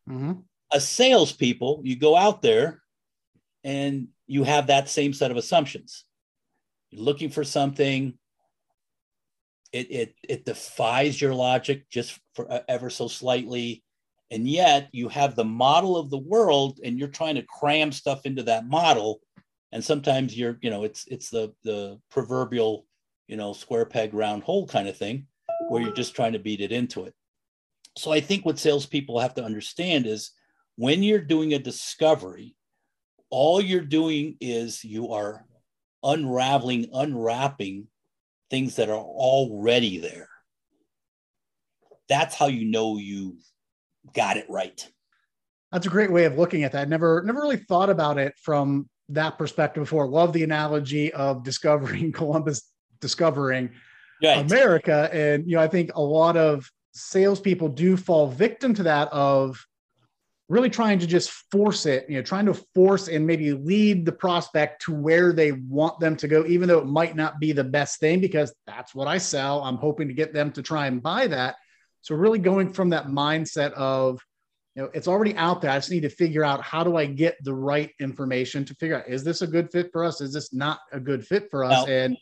Mm-hmm. 0.10 0.34
As 0.74 0.88
salespeople, 0.88 1.82
you 1.84 1.96
go 1.96 2.16
out 2.16 2.42
there 2.42 2.82
and 3.64 4.08
you 4.26 4.44
have 4.44 4.68
that 4.68 4.90
same 4.90 5.14
set 5.14 5.30
of 5.30 5.38
assumptions. 5.38 6.06
You're 6.90 7.04
looking 7.04 7.30
for 7.30 7.44
something, 7.44 8.18
it, 9.72 9.92
it, 9.92 10.16
it 10.28 10.46
defies 10.46 11.22
your 11.22 11.34
logic 11.34 11.90
just 11.90 12.20
for 12.34 12.52
uh, 12.52 12.62
ever 12.68 12.90
so 12.90 13.08
slightly. 13.08 13.83
And 14.34 14.48
yet 14.48 14.90
you 14.92 15.10
have 15.10 15.36
the 15.36 15.46
model 15.46 15.96
of 15.96 16.10
the 16.10 16.18
world 16.18 16.80
and 16.84 16.98
you're 16.98 17.08
trying 17.08 17.36
to 17.36 17.44
cram 17.44 17.92
stuff 17.92 18.26
into 18.26 18.42
that 18.44 18.66
model. 18.66 19.22
And 19.72 19.84
sometimes 19.84 20.36
you're, 20.36 20.58
you 20.64 20.72
know, 20.72 20.84
it's 20.84 21.06
it's 21.06 21.30
the 21.30 21.54
the 21.64 22.00
proverbial, 22.10 22.88
you 23.28 23.38
know, 23.38 23.54
square 23.54 23.86
peg 23.86 24.12
round 24.12 24.42
hole 24.42 24.66
kind 24.66 24.88
of 24.88 24.98
thing, 24.98 25.28
where 25.70 25.84
you're 25.84 25.94
just 25.94 26.16
trying 26.16 26.34
to 26.34 26.40
beat 26.40 26.62
it 26.62 26.72
into 26.72 27.04
it. 27.04 27.14
So 27.96 28.12
I 28.12 28.22
think 28.22 28.44
what 28.44 28.58
salespeople 28.58 29.20
have 29.20 29.36
to 29.36 29.44
understand 29.44 30.08
is 30.08 30.32
when 30.78 31.04
you're 31.04 31.22
doing 31.22 31.54
a 31.54 31.60
discovery, 31.60 32.56
all 33.30 33.62
you're 33.62 33.82
doing 33.82 34.38
is 34.42 34.84
you 34.84 35.12
are 35.12 35.46
unraveling, 36.02 36.88
unwrapping 36.92 37.88
things 38.50 38.78
that 38.78 38.90
are 38.90 38.96
already 38.96 40.00
there. 40.00 40.30
That's 42.10 42.34
how 42.34 42.48
you 42.48 42.66
know 42.66 42.98
you 42.98 43.38
got 44.14 44.38
it 44.38 44.46
right. 44.50 44.88
That's 45.72 45.88
a 45.88 45.90
great 45.90 46.12
way 46.12 46.26
of 46.26 46.38
looking 46.38 46.64
at 46.64 46.74
that. 46.74 46.90
Never, 46.90 47.24
never 47.26 47.42
really 47.42 47.58
thought 47.58 47.90
about 47.90 48.18
it 48.18 48.34
from 48.42 48.90
that 49.10 49.38
perspective 49.38 49.84
before. 49.84 50.08
Love 50.08 50.34
the 50.34 50.44
analogy 50.44 51.12
of 51.14 51.44
discovering 51.44 52.12
Columbus 52.14 52.70
discovering 53.00 53.72
right. 54.24 54.40
America, 54.40 55.10
and 55.12 55.48
you 55.48 55.58
know, 55.58 55.62
I 55.62 55.68
think 55.68 55.92
a 55.96 56.02
lot 56.02 56.38
of 56.38 56.70
salespeople 56.94 57.70
do 57.70 57.98
fall 57.98 58.28
victim 58.28 58.74
to 58.76 58.84
that 58.84 59.12
of 59.12 59.66
really 60.50 60.70
trying 60.70 61.00
to 61.00 61.08
just 61.08 61.32
force 61.52 61.86
it, 61.86 62.06
you 62.10 62.16
know, 62.16 62.22
trying 62.22 62.46
to 62.46 62.54
force 62.76 63.08
and 63.08 63.26
maybe 63.26 63.54
lead 63.54 64.06
the 64.06 64.12
prospect 64.12 64.84
to 64.84 64.94
where 64.94 65.34
they 65.34 65.52
want 65.54 66.00
them 66.00 66.16
to 66.18 66.28
go, 66.28 66.46
even 66.46 66.68
though 66.68 66.80
it 66.80 66.86
might 66.86 67.16
not 67.16 67.40
be 67.40 67.52
the 67.52 67.64
best 67.64 68.00
thing 68.00 68.20
because 68.20 68.54
that's 68.68 68.94
what 68.94 69.08
I 69.08 69.18
sell. 69.18 69.64
I'm 69.64 69.78
hoping 69.78 70.08
to 70.10 70.14
get 70.14 70.34
them 70.34 70.52
to 70.52 70.62
try 70.62 70.88
and 70.88 71.02
buy 71.02 71.28
that. 71.28 71.56
So 72.04 72.16
really 72.16 72.38
going 72.38 72.72
from 72.72 72.90
that 72.90 73.08
mindset 73.08 73.72
of, 73.74 74.20
you 74.76 74.84
know, 74.84 74.90
it's 74.94 75.08
already 75.08 75.36
out 75.36 75.62
there. 75.62 75.72
I 75.72 75.78
just 75.78 75.90
need 75.90 76.02
to 76.02 76.10
figure 76.10 76.44
out 76.44 76.62
how 76.62 76.84
do 76.84 76.98
I 76.98 77.06
get 77.06 77.38
the 77.44 77.54
right 77.54 77.92
information 78.00 78.66
to 78.66 78.76
figure 78.76 78.98
out 78.98 79.08
is 79.08 79.24
this 79.24 79.42
a 79.42 79.48
good 79.48 79.72
fit 79.72 79.90
for 79.92 80.04
us? 80.04 80.20
Is 80.20 80.34
this 80.34 80.54
not 80.54 80.80
a 80.92 81.00
good 81.00 81.26
fit 81.26 81.48
for 81.50 81.64
us? 81.64 81.88
Now, 81.88 81.94
and 81.94 82.18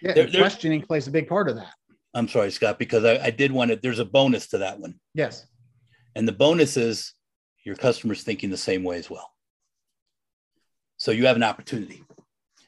yeah, 0.00 0.14
there, 0.14 0.28
questioning 0.28 0.82
plays 0.82 1.06
a 1.06 1.12
big 1.12 1.28
part 1.28 1.48
of 1.48 1.56
that. 1.56 1.72
I'm 2.12 2.26
sorry, 2.26 2.50
Scott, 2.50 2.78
because 2.78 3.04
I, 3.04 3.18
I 3.18 3.30
did 3.30 3.52
want 3.52 3.70
to. 3.70 3.76
There's 3.76 4.00
a 4.00 4.04
bonus 4.04 4.48
to 4.48 4.58
that 4.58 4.80
one. 4.80 4.98
Yes. 5.14 5.46
And 6.16 6.26
the 6.26 6.32
bonus 6.32 6.76
is 6.76 7.14
your 7.64 7.76
customers 7.76 8.22
thinking 8.22 8.50
the 8.50 8.56
same 8.56 8.82
way 8.82 8.98
as 8.98 9.08
well. 9.08 9.30
So 10.96 11.12
you 11.12 11.26
have 11.26 11.36
an 11.36 11.44
opportunity. 11.44 12.02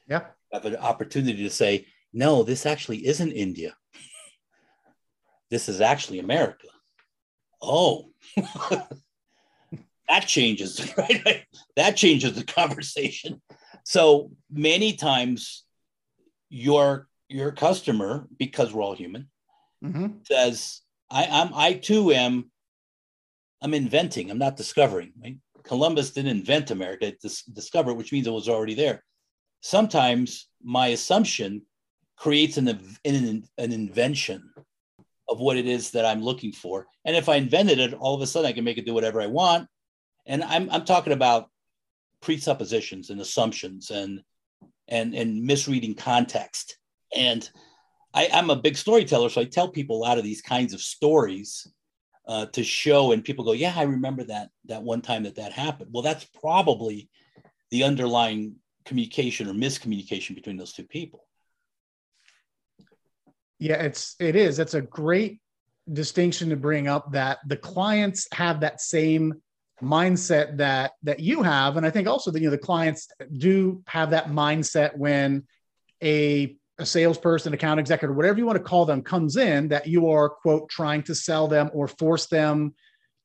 Yeah. 0.07 0.21
You 0.53 0.59
have 0.61 0.65
an 0.65 0.77
opportunity 0.77 1.43
to 1.43 1.49
say, 1.49 1.87
no, 2.13 2.43
this 2.43 2.65
actually 2.65 3.05
isn't 3.05 3.31
India. 3.33 3.75
This 5.49 5.69
is 5.69 5.81
actually 5.81 6.19
America. 6.19 6.67
Oh, 7.61 8.09
that 10.07 10.27
changes, 10.27 10.93
right? 10.97 11.45
that 11.75 11.97
changes 11.97 12.33
the 12.33 12.43
conversation. 12.43 13.41
So 13.83 14.31
many 14.51 14.93
times 14.93 15.63
your 16.49 17.07
your 17.27 17.51
customer, 17.51 18.27
because 18.37 18.73
we're 18.73 18.83
all 18.83 18.95
human, 18.95 19.29
mm-hmm. 19.83 20.07
says, 20.23 20.81
I, 21.09 21.25
I'm 21.25 21.53
I 21.53 21.73
too 21.73 22.11
am 22.11 22.51
I'm 23.61 23.73
inventing, 23.73 24.29
I'm 24.29 24.37
not 24.37 24.57
discovering. 24.57 25.11
Right? 25.21 25.37
Columbus 25.63 26.11
didn't 26.11 26.31
invent 26.31 26.71
America, 26.71 27.07
it 27.07 27.21
dis- 27.21 27.43
discovered, 27.43 27.95
which 27.95 28.11
means 28.11 28.27
it 28.27 28.31
was 28.31 28.49
already 28.49 28.75
there. 28.75 29.03
Sometimes 29.61 30.47
my 30.63 30.87
assumption 30.87 31.63
creates 32.17 32.57
an, 32.57 32.67
an, 33.03 33.43
an 33.57 33.71
invention 33.71 34.51
of 35.27 35.39
what 35.39 35.57
it 35.57 35.67
is 35.67 35.91
that 35.91 36.05
I'm 36.05 36.21
looking 36.21 36.51
for. 36.51 36.87
And 37.03 37.15
if 37.15 37.29
I 37.29 37.35
invented 37.35 37.79
it, 37.79 37.93
all 37.93 38.15
of 38.15 38.21
a 38.21 38.27
sudden 38.27 38.47
I 38.47 38.53
can 38.53 38.63
make 38.63 38.77
it 38.77 38.85
do 38.85 38.93
whatever 38.93 39.21
I 39.21 39.27
want. 39.27 39.67
And 40.25 40.43
I'm, 40.43 40.69
I'm 40.71 40.85
talking 40.85 41.13
about 41.13 41.49
presuppositions 42.21 43.09
and 43.09 43.21
assumptions 43.21 43.91
and, 43.91 44.21
and, 44.87 45.13
and 45.15 45.43
misreading 45.43 45.95
context. 45.95 46.77
And 47.15 47.49
I, 48.13 48.29
I'm 48.33 48.49
a 48.49 48.55
big 48.55 48.77
storyteller, 48.77 49.29
so 49.29 49.41
I 49.41 49.45
tell 49.45 49.69
people 49.69 49.97
a 49.97 50.05
lot 50.05 50.17
of 50.17 50.23
these 50.23 50.41
kinds 50.41 50.73
of 50.73 50.81
stories 50.81 51.67
uh, 52.27 52.45
to 52.47 52.63
show 52.63 53.11
and 53.11 53.23
people 53.23 53.45
go 53.45 53.51
yeah 53.51 53.73
i 53.75 53.83
remember 53.83 54.23
that 54.23 54.49
that 54.65 54.81
one 54.81 55.01
time 55.01 55.23
that 55.23 55.35
that 55.35 55.51
happened 55.51 55.89
well 55.93 56.03
that's 56.03 56.25
probably 56.25 57.09
the 57.71 57.83
underlying 57.83 58.55
communication 58.85 59.47
or 59.47 59.53
miscommunication 59.53 60.35
between 60.35 60.57
those 60.57 60.73
two 60.73 60.83
people 60.83 61.27
yeah 63.59 63.81
it's 63.81 64.15
it 64.19 64.35
is 64.35 64.59
it's 64.59 64.73
a 64.73 64.81
great 64.81 65.39
distinction 65.91 66.49
to 66.49 66.55
bring 66.55 66.87
up 66.87 67.11
that 67.11 67.39
the 67.47 67.57
clients 67.57 68.27
have 68.33 68.59
that 68.59 68.81
same 68.81 69.33
mindset 69.81 70.57
that 70.57 70.93
that 71.03 71.19
you 71.19 71.43
have 71.43 71.77
and 71.77 71.85
i 71.85 71.89
think 71.89 72.07
also 72.07 72.31
that 72.31 72.39
you 72.39 72.45
know 72.45 72.51
the 72.51 72.57
clients 72.57 73.07
do 73.37 73.83
have 73.87 74.11
that 74.11 74.27
mindset 74.27 74.97
when 74.97 75.43
a 76.03 76.55
a 76.77 76.85
salesperson, 76.85 77.53
account 77.53 77.79
executive, 77.79 78.15
whatever 78.15 78.37
you 78.37 78.45
want 78.45 78.57
to 78.57 78.63
call 78.63 78.85
them, 78.85 79.01
comes 79.01 79.37
in 79.37 79.69
that 79.69 79.87
you 79.87 80.09
are, 80.09 80.29
quote, 80.29 80.69
trying 80.69 81.01
to 81.03 81.15
sell 81.15 81.47
them 81.47 81.69
or 81.73 81.87
force 81.87 82.27
them 82.27 82.73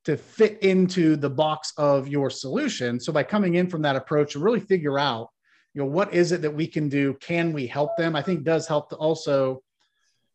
to 0.05 0.17
fit 0.17 0.63
into 0.63 1.17
the 1.17 1.29
box 1.29 1.73
of 1.77 2.09
your 2.09 2.31
solution. 2.31 3.01
So 3.01 3.13
by 3.13 3.23
coming 3.23 3.57
in 3.57 3.69
from 3.69 3.83
that 3.83 3.97
approach 3.97 4.33
to 4.33 4.39
really 4.39 4.61
figure 4.61 4.99
out, 4.99 5.29
you 5.75 5.83
know, 5.83 5.89
what 5.89 6.15
is 6.15 6.33
it 6.33 6.43
that 6.43 6.55
we 6.55 6.67
can 6.67 6.89
do? 6.89 7.15
Can 7.15 7.53
we 7.53 7.67
help 7.67 7.97
them? 7.97 8.17
I 8.17 8.23
think 8.23 8.45
does 8.45 8.67
help 8.67 8.89
to 8.91 8.97
also 8.97 9.63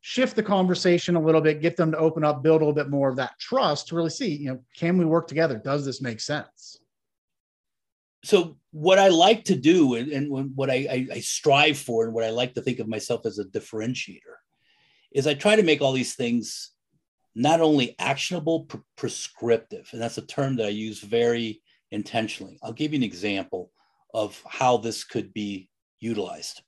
shift 0.07 0.35
the 0.35 0.43
conversation 0.43 1.15
a 1.15 1.19
little 1.19 1.41
bit, 1.41 1.61
get 1.61 1.75
them 1.75 1.91
to 1.91 1.97
open 1.97 2.23
up, 2.23 2.43
build 2.43 2.61
a 2.61 2.63
little 2.63 2.75
bit 2.75 2.91
more 2.91 3.09
of 3.09 3.15
that 3.15 3.39
trust 3.39 3.87
to 3.87 3.95
really 3.95 4.11
see, 4.11 4.35
you 4.35 4.49
know, 4.49 4.59
can 4.77 4.99
we 4.99 5.05
work 5.05 5.27
together? 5.27 5.57
Does 5.57 5.83
this 5.83 5.99
make 5.99 6.19
sense? 6.19 6.77
so 8.23 8.57
what 8.71 8.97
I 8.97 9.09
like 9.09 9.45
to 9.45 9.55
do 9.55 9.95
and, 9.95 10.11
and 10.11 10.55
what 10.55 10.71
I, 10.71 10.87
I, 10.89 11.07
I, 11.13 11.19
strive 11.19 11.77
for 11.77 12.05
and 12.05 12.13
what 12.13 12.23
I 12.23 12.31
like 12.31 12.55
to 12.55 12.61
think 12.61 12.79
of 12.79 12.87
myself 12.87 13.23
as 13.23 13.37
a 13.37 13.45
differentiator 13.45 14.35
is 15.11 15.27
I 15.27 15.35
try 15.35 15.55
to 15.55 15.61
make 15.61 15.79
all 15.79 15.91
these 15.91 16.15
things 16.15 16.71
not 17.35 17.61
only 17.61 17.95
actionable, 17.99 18.61
pr- 18.61 18.77
prescriptive. 18.97 19.87
And 19.91 20.01
that's 20.01 20.17
a 20.17 20.25
term 20.25 20.55
that 20.55 20.65
I 20.65 20.69
use 20.69 21.01
very 21.01 21.61
intentionally. 21.91 22.57
I'll 22.63 22.73
give 22.73 22.93
you 22.93 22.97
an 22.97 23.03
example 23.03 23.71
of 24.11 24.41
how 24.47 24.77
this 24.77 25.03
could 25.03 25.31
be 25.31 25.69
utilized. 25.99 26.63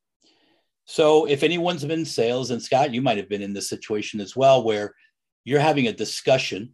So 0.89 1.25
if 1.25 1.43
anyone's 1.43 1.83
been 1.83 1.99
in 1.99 2.05
sales, 2.05 2.49
and 2.49 2.61
Scott, 2.61 2.93
you 2.93 3.01
might 3.01 3.17
have 3.17 3.27
been 3.27 3.41
in 3.41 3.53
this 3.53 3.69
situation 3.69 4.21
as 4.21 4.35
well, 4.35 4.63
where 4.63 4.95
you're 5.43 5.59
having 5.59 5.87
a 5.87 5.93
discussion 5.93 6.73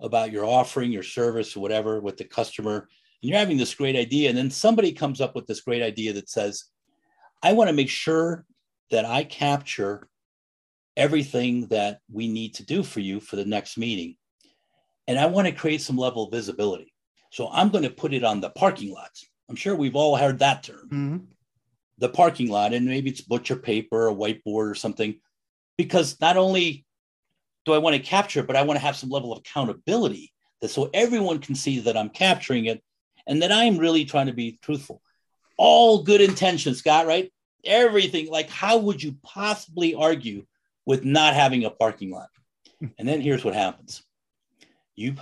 about 0.00 0.32
your 0.32 0.44
offering, 0.44 0.90
your 0.90 1.04
service, 1.04 1.56
or 1.56 1.60
whatever 1.60 2.00
with 2.00 2.16
the 2.16 2.24
customer, 2.24 2.88
and 3.22 3.30
you're 3.30 3.38
having 3.38 3.56
this 3.56 3.74
great 3.74 3.94
idea, 3.94 4.28
and 4.28 4.36
then 4.36 4.50
somebody 4.50 4.92
comes 4.92 5.20
up 5.20 5.36
with 5.36 5.46
this 5.46 5.60
great 5.60 5.82
idea 5.82 6.12
that 6.12 6.28
says, 6.28 6.64
I 7.44 7.52
want 7.52 7.68
to 7.68 7.76
make 7.76 7.88
sure 7.88 8.44
that 8.90 9.04
I 9.04 9.22
capture 9.22 10.08
everything 10.96 11.68
that 11.68 12.00
we 12.12 12.26
need 12.26 12.54
to 12.54 12.64
do 12.64 12.82
for 12.82 13.00
you 13.00 13.20
for 13.20 13.36
the 13.36 13.44
next 13.44 13.78
meeting. 13.78 14.16
And 15.06 15.18
I 15.18 15.26
want 15.26 15.46
to 15.46 15.52
create 15.52 15.80
some 15.80 15.96
level 15.96 16.24
of 16.24 16.32
visibility. 16.32 16.92
So 17.30 17.48
I'm 17.52 17.68
going 17.68 17.84
to 17.84 17.90
put 17.90 18.14
it 18.14 18.24
on 18.24 18.40
the 18.40 18.50
parking 18.50 18.92
lot. 18.92 19.10
I'm 19.48 19.56
sure 19.56 19.76
we've 19.76 19.96
all 19.96 20.16
heard 20.16 20.38
that 20.40 20.62
term. 20.64 20.88
Mm-hmm. 20.92 21.16
The 21.98 22.08
parking 22.08 22.48
lot, 22.48 22.72
and 22.72 22.86
maybe 22.86 23.10
it's 23.10 23.20
butcher 23.20 23.56
paper, 23.56 24.08
a 24.08 24.14
whiteboard, 24.14 24.70
or 24.70 24.74
something, 24.74 25.20
because 25.76 26.20
not 26.20 26.36
only 26.36 26.84
do 27.64 27.72
I 27.72 27.78
want 27.78 27.96
to 27.96 28.02
capture 28.02 28.40
it, 28.40 28.46
but 28.46 28.56
I 28.56 28.62
want 28.62 28.78
to 28.78 28.84
have 28.84 28.96
some 28.96 29.10
level 29.10 29.32
of 29.32 29.38
accountability 29.38 30.32
that 30.60 30.68
so 30.68 30.90
everyone 30.92 31.38
can 31.38 31.54
see 31.54 31.80
that 31.80 31.96
I'm 31.96 32.10
capturing 32.10 32.66
it 32.66 32.82
and 33.26 33.42
that 33.42 33.52
I'm 33.52 33.78
really 33.78 34.04
trying 34.04 34.26
to 34.26 34.32
be 34.32 34.58
truthful. 34.62 35.00
All 35.56 36.02
good 36.02 36.20
intentions, 36.20 36.78
Scott, 36.78 37.06
right? 37.06 37.32
Everything. 37.64 38.28
Like, 38.28 38.50
how 38.50 38.78
would 38.78 39.02
you 39.02 39.16
possibly 39.22 39.94
argue 39.94 40.44
with 40.84 41.04
not 41.04 41.34
having 41.34 41.64
a 41.64 41.70
parking 41.70 42.10
lot? 42.10 42.28
And 42.98 43.08
then 43.08 43.22
here's 43.22 43.44
what 43.44 43.54
happens. 43.54 44.02
You 44.94 45.14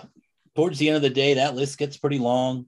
towards 0.57 0.79
the 0.79 0.88
end 0.88 0.97
of 0.97 1.02
the 1.02 1.11
day, 1.11 1.35
that 1.35 1.55
list 1.55 1.79
gets 1.79 1.97
pretty 1.97 2.19
long. 2.19 2.67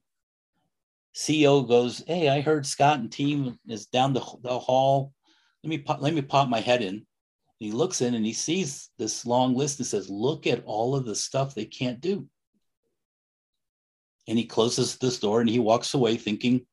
CEO 1.14 1.66
goes, 1.66 2.02
"Hey, 2.06 2.28
I 2.28 2.40
heard 2.40 2.66
Scott 2.66 2.98
and 2.98 3.10
team 3.10 3.58
is 3.68 3.86
down 3.86 4.12
the, 4.12 4.24
the 4.42 4.58
hall. 4.58 5.12
Let 5.62 5.70
me 5.70 5.78
pop, 5.78 6.00
let 6.00 6.12
me 6.12 6.22
pop 6.22 6.48
my 6.48 6.60
head 6.60 6.82
in." 6.82 7.06
he 7.58 7.72
looks 7.72 8.02
in 8.02 8.14
and 8.14 8.26
he 8.26 8.32
sees 8.32 8.90
this 8.98 9.24
long 9.24 9.54
list 9.54 9.78
and 9.78 9.86
says, 9.86 10.10
"Look 10.10 10.46
at 10.46 10.64
all 10.66 10.94
of 10.94 11.04
the 11.06 11.14
stuff 11.14 11.54
they 11.54 11.64
can't 11.64 12.00
do." 12.00 12.28
And 14.26 14.38
he 14.38 14.44
closes 14.44 14.96
this 14.96 15.18
door 15.18 15.40
and 15.40 15.48
he 15.48 15.58
walks 15.58 15.94
away 15.94 16.16
thinking, 16.16 16.66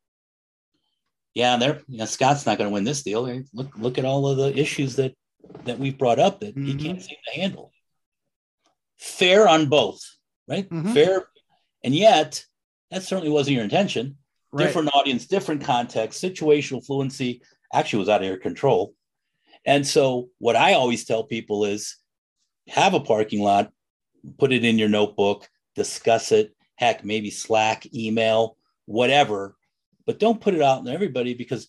"Yeah, 1.34 1.58
there. 1.58 1.82
You 1.88 2.00
know, 2.00 2.06
Scott's 2.06 2.46
not 2.46 2.58
going 2.58 2.70
to 2.70 2.74
win 2.74 2.84
this 2.84 3.04
deal. 3.04 3.24
Look, 3.54 3.78
look 3.78 3.98
at 3.98 4.06
all 4.06 4.28
of 4.28 4.38
the 4.38 4.58
issues 4.58 4.96
that 4.98 5.14
that 5.66 5.80
we've 5.80 5.98
brought 5.98 6.20
up 6.20 6.40
that 6.40 6.56
mm-hmm. 6.56 6.66
he 6.66 6.76
can't 6.76 7.02
seem 7.02 7.18
to 7.26 7.40
handle." 7.40 7.72
Fair 8.98 9.48
on 9.48 9.68
both, 9.68 10.02
right? 10.48 10.70
Mm-hmm. 10.70 10.94
Fair, 10.94 11.28
and 11.84 11.96
yet 11.96 12.46
that 12.92 13.04
certainly 13.04 13.32
wasn't 13.32 13.56
your 13.56 13.64
intention 13.64 14.18
right. 14.52 14.66
different 14.66 14.90
audience, 14.94 15.26
different 15.26 15.64
context, 15.64 16.22
situational 16.22 16.86
fluency 16.86 17.42
actually 17.74 18.00
was 18.00 18.10
out 18.10 18.22
of 18.22 18.28
your 18.28 18.38
control. 18.38 18.94
And 19.66 19.86
so, 19.86 20.30
what 20.40 20.56
I 20.56 20.74
always 20.74 21.06
tell 21.06 21.24
people 21.24 21.66
is 21.66 21.98
have 22.68 22.94
a 22.94 23.00
parking 23.00 23.42
lot, 23.42 23.72
put 24.40 24.52
it 24.52 24.66
in 24.66 24.80
your 24.80 24.90
notebook, 24.90 25.48
discuss 25.76 26.32
it, 26.32 26.56
heck, 26.76 27.06
maybe 27.06 27.30
Slack, 27.30 27.94
email, 27.94 28.58
whatever, 28.86 29.56
but 30.06 30.20
don't 30.20 30.42
put 30.42 30.56
it 30.56 30.62
out 30.62 30.82
in 30.82 30.88
everybody 30.88 31.34
because 31.36 31.68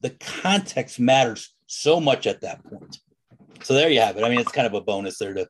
the 0.00 0.10
context 0.10 0.98
matters 0.98 1.54
so 1.66 2.00
much 2.00 2.26
at 2.26 2.40
that 2.40 2.64
point. 2.64 2.98
So, 3.62 3.74
there 3.74 3.90
you 3.90 4.00
have 4.00 4.16
it. 4.16 4.24
I 4.24 4.28
mean, 4.28 4.40
it's 4.40 4.52
kind 4.52 4.66
of 4.66 4.74
a 4.74 4.80
bonus 4.80 5.18
there 5.18 5.34
to 5.34 5.48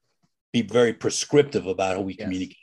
be 0.53 0.63
very 0.63 0.93
prescriptive 0.93 1.67
about 1.67 1.97
how 1.97 2.03
we 2.03 2.15
yes. 2.15 2.25
communicate. 2.25 2.57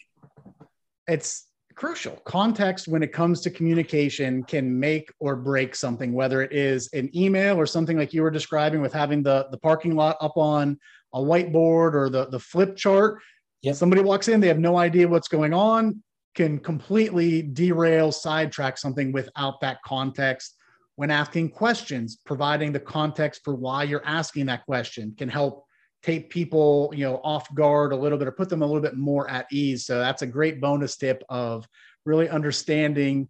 It's 1.07 1.46
crucial. 1.77 2.15
Context 2.25 2.87
when 2.87 3.03
it 3.03 3.13
comes 3.13 3.39
to 3.39 3.51
communication 3.51 4.43
can 4.43 4.77
make 4.77 5.13
or 5.19 5.35
break 5.35 5.75
something, 5.75 6.11
whether 6.11 6.41
it 6.41 6.51
is 6.51 6.89
an 6.93 7.09
email 7.15 7.55
or 7.55 7.67
something 7.67 7.95
like 7.95 8.13
you 8.13 8.23
were 8.23 8.31
describing 8.31 8.81
with 8.81 8.91
having 8.91 9.21
the, 9.21 9.47
the 9.51 9.57
parking 9.59 9.95
lot 9.95 10.17
up 10.19 10.35
on 10.35 10.77
a 11.13 11.19
whiteboard 11.19 11.93
or 11.93 12.09
the, 12.09 12.25
the 12.29 12.39
flip 12.39 12.75
chart. 12.75 13.21
Yep. 13.61 13.75
Somebody 13.75 14.01
walks 14.01 14.27
in, 14.27 14.39
they 14.39 14.47
have 14.47 14.59
no 14.59 14.77
idea 14.77 15.07
what's 15.07 15.27
going 15.27 15.53
on, 15.53 16.03
can 16.33 16.59
completely 16.59 17.43
derail, 17.43 18.11
sidetrack 18.11 18.79
something 18.79 19.11
without 19.11 19.61
that 19.61 19.77
context. 19.85 20.55
When 20.95 21.11
asking 21.11 21.51
questions, 21.51 22.17
providing 22.25 22.71
the 22.71 22.79
context 22.79 23.41
for 23.43 23.53
why 23.53 23.83
you're 23.83 24.05
asking 24.05 24.47
that 24.47 24.65
question 24.65 25.13
can 25.15 25.29
help 25.29 25.66
take 26.03 26.29
people 26.29 26.91
you 26.95 27.03
know 27.03 27.19
off 27.23 27.53
guard 27.53 27.91
a 27.91 27.95
little 27.95 28.17
bit 28.17 28.27
or 28.27 28.31
put 28.31 28.49
them 28.49 28.61
a 28.61 28.65
little 28.65 28.81
bit 28.81 28.95
more 28.95 29.29
at 29.29 29.47
ease. 29.51 29.85
So 29.85 29.99
that's 29.99 30.21
a 30.21 30.27
great 30.27 30.61
bonus 30.61 30.95
tip 30.97 31.23
of 31.29 31.67
really 32.05 32.29
understanding 32.29 33.27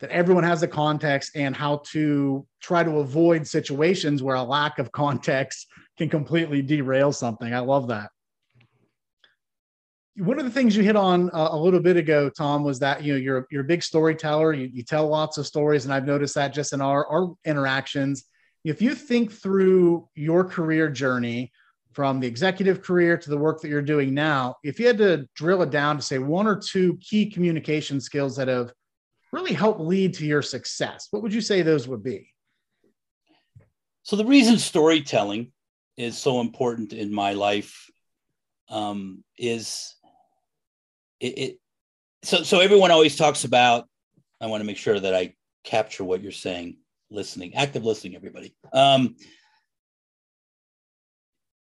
that 0.00 0.10
everyone 0.10 0.44
has 0.44 0.60
the 0.60 0.68
context 0.68 1.32
and 1.34 1.54
how 1.54 1.82
to 1.92 2.46
try 2.60 2.82
to 2.82 2.98
avoid 2.98 3.46
situations 3.46 4.22
where 4.22 4.36
a 4.36 4.42
lack 4.42 4.78
of 4.78 4.90
context 4.92 5.66
can 5.98 6.08
completely 6.08 6.62
derail 6.62 7.12
something. 7.12 7.52
I 7.52 7.60
love 7.60 7.88
that. 7.88 8.10
One 10.16 10.38
of 10.38 10.44
the 10.44 10.50
things 10.50 10.76
you 10.76 10.82
hit 10.82 10.96
on 10.96 11.30
uh, 11.30 11.48
a 11.52 11.56
little 11.56 11.80
bit 11.80 11.96
ago 11.96 12.30
tom 12.30 12.64
was 12.64 12.78
that 12.80 13.02
you 13.02 13.12
know 13.12 13.18
you're, 13.18 13.46
you're 13.50 13.62
a 13.62 13.66
big 13.66 13.82
storyteller. 13.82 14.52
You, 14.52 14.68
you 14.72 14.82
tell 14.82 15.06
lots 15.08 15.38
of 15.38 15.46
stories 15.46 15.84
and 15.84 15.94
i've 15.94 16.06
noticed 16.06 16.34
that 16.34 16.52
just 16.52 16.72
in 16.72 16.80
our, 16.80 17.06
our 17.06 17.34
interactions. 17.44 18.24
If 18.64 18.82
you 18.82 18.94
think 18.94 19.32
through 19.32 20.08
your 20.14 20.44
career 20.44 20.90
journey 20.90 21.52
from 21.92 22.20
the 22.20 22.26
executive 22.26 22.82
career 22.82 23.16
to 23.16 23.30
the 23.30 23.38
work 23.38 23.60
that 23.60 23.68
you're 23.68 23.82
doing 23.82 24.14
now, 24.14 24.56
if 24.62 24.78
you 24.78 24.86
had 24.86 24.98
to 24.98 25.28
drill 25.34 25.62
it 25.62 25.70
down 25.70 25.96
to 25.96 26.02
say 26.02 26.18
one 26.18 26.46
or 26.46 26.56
two 26.56 26.96
key 26.98 27.26
communication 27.28 28.00
skills 28.00 28.36
that 28.36 28.48
have 28.48 28.72
really 29.32 29.52
helped 29.52 29.80
lead 29.80 30.14
to 30.14 30.26
your 30.26 30.42
success, 30.42 31.08
what 31.10 31.22
would 31.22 31.34
you 31.34 31.40
say 31.40 31.62
those 31.62 31.88
would 31.88 32.02
be? 32.02 32.30
So, 34.02 34.16
the 34.16 34.24
reason 34.24 34.58
storytelling 34.58 35.52
is 35.96 36.16
so 36.16 36.40
important 36.40 36.92
in 36.92 37.12
my 37.12 37.32
life 37.32 37.90
um, 38.70 39.22
is 39.36 39.94
it, 41.20 41.38
it, 41.38 41.58
so 42.22 42.42
so 42.42 42.60
everyone 42.60 42.90
always 42.90 43.16
talks 43.16 43.44
about 43.44 43.86
i 44.40 44.46
want 44.46 44.60
to 44.60 44.66
make 44.66 44.76
sure 44.76 44.98
that 44.98 45.14
i 45.14 45.34
capture 45.64 46.04
what 46.04 46.22
you're 46.22 46.32
saying 46.32 46.78
listening 47.10 47.54
active 47.54 47.84
listening 47.84 48.16
everybody 48.16 48.54
um, 48.72 49.16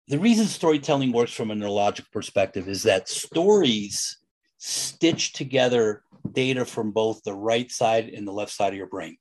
the 0.09 0.19
reason 0.19 0.47
storytelling 0.47 1.13
works 1.13 1.33
from 1.33 1.51
a 1.51 1.55
neurological 1.55 2.09
perspective 2.13 2.69
is 2.69 2.83
that 2.83 3.09
stories 3.09 4.19
stitch 4.59 5.33
together 5.33 6.03
data 6.33 6.65
from 6.65 6.91
both 6.91 7.23
the 7.23 7.33
right 7.33 7.71
side 7.71 8.09
and 8.09 8.27
the 8.27 8.33
left 8.33 8.53
side 8.53 8.73
of 8.73 8.77
your 8.77 8.87
brain. 8.87 9.17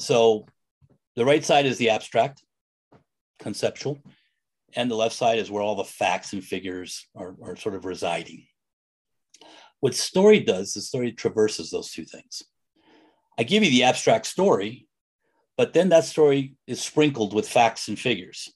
So 0.00 0.46
the 1.16 1.24
right 1.24 1.44
side 1.44 1.66
is 1.66 1.78
the 1.78 1.90
abstract, 1.90 2.42
conceptual, 3.38 4.02
and 4.74 4.90
the 4.90 4.96
left 4.96 5.14
side 5.14 5.38
is 5.38 5.50
where 5.50 5.62
all 5.62 5.76
the 5.76 5.84
facts 5.84 6.32
and 6.32 6.44
figures 6.44 7.06
are, 7.16 7.36
are 7.42 7.56
sort 7.56 7.74
of 7.74 7.84
residing. 7.84 8.46
What 9.80 9.94
story 9.94 10.40
does, 10.40 10.72
the 10.72 10.80
story 10.80 11.12
traverses 11.12 11.70
those 11.70 11.90
two 11.90 12.04
things. 12.04 12.42
I 13.38 13.44
give 13.44 13.62
you 13.62 13.70
the 13.70 13.84
abstract 13.84 14.26
story, 14.26 14.88
but 15.56 15.72
then 15.72 15.90
that 15.90 16.04
story 16.04 16.56
is 16.66 16.82
sprinkled 16.82 17.34
with 17.34 17.48
facts 17.48 17.88
and 17.88 17.98
figures 17.98 18.52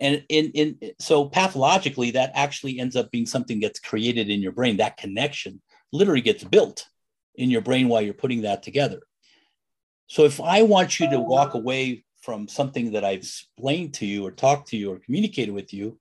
and 0.00 0.24
in, 0.28 0.50
in 0.52 0.92
so 0.98 1.26
pathologically 1.26 2.12
that 2.12 2.32
actually 2.34 2.80
ends 2.80 2.96
up 2.96 3.10
being 3.10 3.26
something 3.26 3.60
that's 3.60 3.78
created 3.78 4.30
in 4.30 4.40
your 4.40 4.52
brain. 4.52 4.78
That 4.78 4.96
connection 4.96 5.60
literally 5.92 6.22
gets 6.22 6.42
built 6.42 6.88
in 7.34 7.50
your 7.50 7.60
brain 7.60 7.88
while 7.88 8.02
you're 8.02 8.14
putting 8.14 8.42
that 8.42 8.62
together. 8.62 9.00
So 10.06 10.24
if 10.24 10.40
i 10.40 10.62
want 10.62 10.98
you 10.98 11.08
to 11.10 11.20
walk 11.20 11.54
away 11.54 12.04
from 12.20 12.48
something 12.48 12.92
that 12.92 13.04
i've 13.04 13.20
explained 13.20 13.94
to 13.94 14.06
you 14.06 14.26
or 14.26 14.32
talked 14.32 14.68
to 14.68 14.76
you 14.76 14.92
or 14.92 14.98
communicated 14.98 15.52
with 15.52 15.72
you 15.72 15.98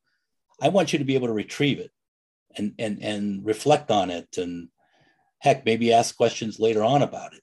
i 0.62 0.70
want 0.70 0.92
you 0.92 1.00
to 1.00 1.06
be 1.06 1.16
able 1.16 1.28
to 1.28 1.34
retrieve 1.34 1.80
it 1.80 1.92
and 2.58 2.74
and 2.80 3.04
and 3.04 3.46
reflect 3.46 3.92
on 3.92 4.10
it 4.10 4.38
and 4.38 4.70
heck 5.40 5.66
maybe 5.66 5.94
ask 5.94 6.18
questions 6.18 6.60
later 6.60 6.84
on 6.84 7.02
about 7.02 7.34
it. 7.34 7.42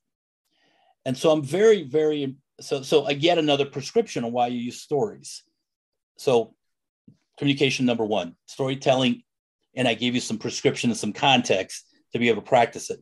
And 1.05 1.17
so 1.17 1.31
i'm 1.31 1.43
very 1.43 1.85
very 1.85 2.37
so 2.61 2.83
so 2.83 3.05
uh, 3.05 3.09
i 3.09 3.15
get 3.15 3.39
another 3.39 3.65
prescription 3.65 4.25
on 4.25 4.33
why 4.33 4.49
you 4.49 4.59
use 4.59 4.81
stories 4.81 5.45
so 6.17 6.55
communication 7.39 7.87
number 7.87 8.05
one, 8.05 8.37
storytelling, 8.47 9.23
and 9.75 9.87
I 9.87 9.95
gave 9.95 10.15
you 10.15 10.21
some 10.21 10.39
prescription 10.39 10.91
and 10.91 10.99
some 10.99 11.13
context 11.13 11.87
to 12.13 12.19
be 12.19 12.29
able 12.29 12.43
to 12.43 12.49
practice 12.49 12.91
it. 12.91 13.01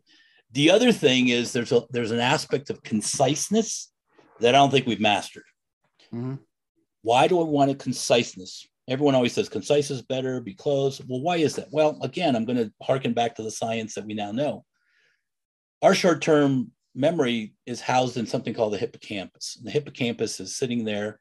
The 0.53 0.70
other 0.70 0.92
thing 0.92 1.29
is 1.29 1.53
there's 1.53 1.72
a 1.72 1.83
there's 1.90 2.11
an 2.11 2.20
aspect 2.20 2.70
of 2.70 2.83
conciseness 2.83 3.92
that 4.40 4.55
I 4.55 4.59
don't 4.59 4.70
think 4.70 4.87
we've 4.87 5.00
mastered. 5.00 5.44
Mm-hmm. 6.12 6.35
Why 7.03 7.29
do 7.29 7.40
I 7.40 7.44
want 7.44 7.70
a 7.70 7.74
conciseness? 7.74 8.66
Everyone 8.88 9.14
always 9.14 9.33
says 9.33 9.48
concise 9.48 9.90
is 9.90 10.03
better, 10.03 10.40
be 10.40 10.55
close. 10.55 11.00
Well, 11.09 11.22
why 11.22 11.37
is 11.37 11.57
that? 11.57 11.68
Well, 11.72 11.98
again, 12.03 12.37
I'm 12.37 12.44
going 12.44 12.59
to 12.59 12.72
harken 12.83 13.14
back 13.14 13.35
to 13.37 13.42
the 13.42 13.50
science 13.50 13.94
that 13.94 14.07
we 14.07 14.14
now 14.14 14.31
know. 14.31 14.64
Our 15.83 15.94
short-term 15.94 16.70
memory 16.94 17.55
is 17.66 17.81
housed 17.81 18.16
in 18.16 18.27
something 18.27 18.55
called 18.55 18.72
the 18.72 18.79
hippocampus. 18.79 19.57
And 19.57 19.66
the 19.66 19.70
hippocampus 19.70 20.38
is 20.38 20.57
sitting 20.57 20.85
there 20.85 21.18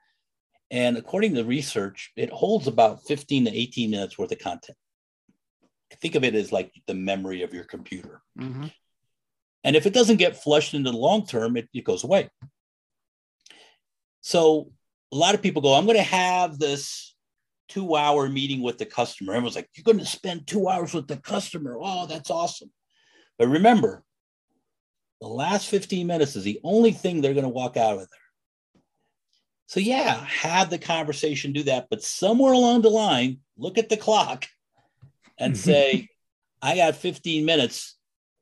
and 0.72 0.98
according 0.98 1.36
to 1.36 1.44
research, 1.44 2.12
it 2.16 2.32
holds 2.32 2.68
about 2.68 3.04
15 3.04 3.46
to 3.46 3.56
18 3.56 3.92
minutes 3.92 4.18
worth 4.18 4.32
of 4.32 4.40
content. 4.40 4.78
Think 6.02 6.16
of 6.16 6.24
it 6.24 6.34
as 6.34 6.52
like 6.52 6.72
the 6.88 6.96
memory 6.96 7.44
of 7.44 7.54
your 7.54 7.66
computer. 7.66 8.22
Mm-hmm. 8.40 8.68
And 9.64 9.76
if 9.76 9.86
it 9.86 9.94
doesn't 9.94 10.18
get 10.18 10.42
flushed 10.42 10.74
into 10.74 10.92
the 10.92 10.98
long 10.98 11.26
term, 11.26 11.56
it, 11.56 11.70
it 11.74 11.84
goes 11.84 12.04
away. 12.04 12.30
So 14.22 14.72
a 15.12 15.16
lot 15.16 15.36
of 15.36 15.42
people 15.42 15.62
go, 15.62 15.74
I'm 15.74 15.86
going 15.86 15.98
to 15.98 16.04
have 16.04 16.58
this 16.58 17.16
two 17.70 17.96
hour 17.96 18.28
meeting 18.28 18.62
with 18.62 18.78
the 18.78 18.86
customer. 18.86 19.34
Everyone's 19.34 19.56
like, 19.56 19.70
You're 19.76 19.84
going 19.84 20.00
to 20.00 20.06
spend 20.06 20.48
two 20.48 20.68
hours 20.68 20.94
with 20.94 21.08
the 21.08 21.18
customer. 21.18 21.78
Oh, 21.80 22.08
that's 22.08 22.32
awesome. 22.32 22.72
But 23.38 23.48
remember, 23.48 24.04
the 25.22 25.28
last 25.28 25.68
15 25.70 26.06
minutes 26.06 26.36
is 26.36 26.44
the 26.44 26.60
only 26.64 26.92
thing 26.92 27.22
they're 27.22 27.34
going 27.34 27.44
to 27.44 27.50
walk 27.50 27.78
out 27.78 27.94
of 27.94 28.00
there. 28.00 28.08
So, 29.68 29.80
yeah, 29.80 30.24
have 30.26 30.70
the 30.70 30.78
conversation, 30.78 31.54
do 31.54 31.64
that. 31.64 31.88
But 31.90 32.04
somewhere 32.04 32.54
along 32.54 32.82
the 32.82 32.90
line, 32.90 33.40
look 33.58 33.78
at 33.78 33.90
the 33.90 33.98
clock 33.98 34.46
and 35.38 35.58
say, 35.58 36.10
I 36.62 36.76
got 36.76 36.96
15 36.96 37.46
minutes. 37.46 37.96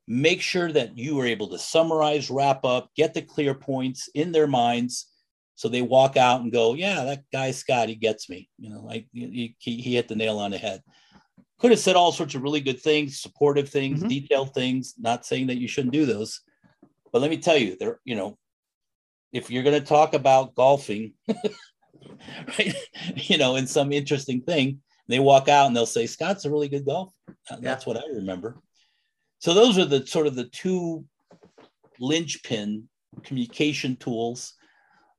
Make 0.06 0.40
sure 0.40 0.70
that 0.70 0.96
you 0.96 1.18
are 1.20 1.26
able 1.26 1.48
to 1.48 1.58
summarize, 1.58 2.30
wrap 2.30 2.64
up, 2.64 2.90
get 2.96 3.14
the 3.14 3.22
clear 3.22 3.54
points 3.54 4.08
in 4.14 4.32
their 4.32 4.46
minds. 4.46 5.06
So 5.54 5.68
they 5.68 5.82
walk 5.82 6.16
out 6.16 6.40
and 6.40 6.52
go, 6.52 6.74
Yeah, 6.74 7.04
that 7.04 7.24
guy 7.32 7.52
Scott, 7.52 7.88
he 7.88 7.94
gets 7.94 8.28
me. 8.28 8.48
You 8.58 8.70
know, 8.70 8.80
like 8.80 9.06
he, 9.12 9.54
he 9.58 9.94
hit 9.94 10.08
the 10.08 10.16
nail 10.16 10.38
on 10.38 10.50
the 10.50 10.58
head. 10.58 10.82
Could 11.60 11.70
have 11.70 11.80
said 11.80 11.94
all 11.94 12.10
sorts 12.10 12.34
of 12.34 12.42
really 12.42 12.60
good 12.60 12.80
things, 12.80 13.20
supportive 13.20 13.68
things, 13.68 14.00
mm-hmm. 14.00 14.08
detailed 14.08 14.54
things, 14.54 14.94
not 14.98 15.24
saying 15.24 15.46
that 15.48 15.58
you 15.58 15.68
shouldn't 15.68 15.92
do 15.92 16.04
those. 16.04 16.40
But 17.12 17.22
let 17.22 17.30
me 17.30 17.36
tell 17.36 17.56
you, 17.56 17.76
there, 17.78 18.00
you 18.04 18.16
know, 18.16 18.38
if 19.32 19.50
you're 19.50 19.62
going 19.62 19.80
to 19.80 19.86
talk 19.86 20.14
about 20.14 20.54
golfing, 20.54 21.14
right, 21.28 22.74
you 23.16 23.38
know, 23.38 23.56
in 23.56 23.66
some 23.66 23.92
interesting 23.92 24.42
thing, 24.42 24.80
they 25.08 25.18
walk 25.18 25.48
out 25.48 25.66
and 25.66 25.76
they'll 25.76 25.86
say, 25.86 26.06
Scott's 26.06 26.44
a 26.44 26.50
really 26.50 26.68
good 26.68 26.84
golfer. 26.84 27.12
That's 27.60 27.86
yeah. 27.86 27.92
what 27.92 28.02
I 28.02 28.06
remember. 28.14 28.60
So 29.38 29.54
those 29.54 29.78
are 29.78 29.84
the 29.84 30.06
sort 30.06 30.26
of 30.26 30.36
the 30.36 30.44
two 30.44 31.04
linchpin 31.98 32.88
communication 33.24 33.96
tools 33.96 34.54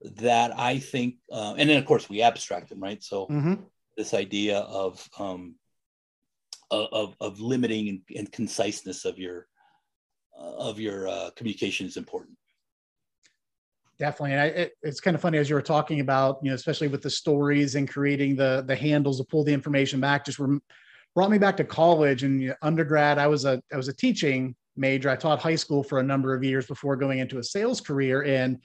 that 0.01 0.57
I 0.57 0.79
think, 0.79 1.15
uh, 1.31 1.55
and 1.57 1.69
then 1.69 1.77
of 1.77 1.85
course 1.85 2.09
we 2.09 2.21
abstract 2.21 2.69
them, 2.69 2.79
right? 2.79 3.03
So 3.03 3.27
mm-hmm. 3.27 3.55
this 3.97 4.13
idea 4.13 4.59
of 4.59 5.07
um, 5.19 5.55
of, 6.71 7.15
of 7.19 7.39
limiting 7.39 7.89
and, 7.89 8.01
and 8.17 8.31
conciseness 8.31 9.05
of 9.05 9.19
your 9.19 9.47
uh, 10.39 10.55
of 10.55 10.79
your 10.79 11.07
uh, 11.07 11.29
communication 11.35 11.85
is 11.85 11.97
important. 11.97 12.37
Definitely, 14.03 14.33
and 14.33 14.41
I, 14.41 14.45
it, 14.47 14.73
it's 14.81 14.99
kind 14.99 15.15
of 15.15 15.21
funny 15.21 15.37
as 15.37 15.49
you 15.49 15.55
were 15.55 15.61
talking 15.61 16.01
about, 16.01 16.39
you 16.43 16.49
know, 16.49 16.55
especially 16.55 16.89
with 16.89 17.01
the 17.01 17.09
stories 17.09 17.75
and 17.75 17.89
creating 17.89 18.35
the 18.35 18.61
the 18.67 18.75
handles 18.75 19.17
to 19.19 19.23
pull 19.23 19.45
the 19.45 19.53
information 19.53 20.01
back. 20.01 20.25
Just 20.25 20.39
rem- 20.39 20.61
brought 21.15 21.31
me 21.31 21.37
back 21.37 21.55
to 21.55 21.63
college 21.63 22.23
and 22.23 22.41
you 22.41 22.49
know, 22.49 22.55
undergrad. 22.61 23.17
I 23.17 23.27
was 23.27 23.45
a 23.45 23.61
I 23.71 23.77
was 23.77 23.87
a 23.87 23.93
teaching 23.93 24.57
major. 24.75 25.09
I 25.09 25.15
taught 25.15 25.39
high 25.39 25.55
school 25.55 25.83
for 25.83 25.99
a 25.99 26.03
number 26.03 26.35
of 26.35 26.43
years 26.43 26.65
before 26.65 26.97
going 26.97 27.19
into 27.19 27.37
a 27.37 27.43
sales 27.45 27.79
career, 27.79 28.25
and 28.25 28.57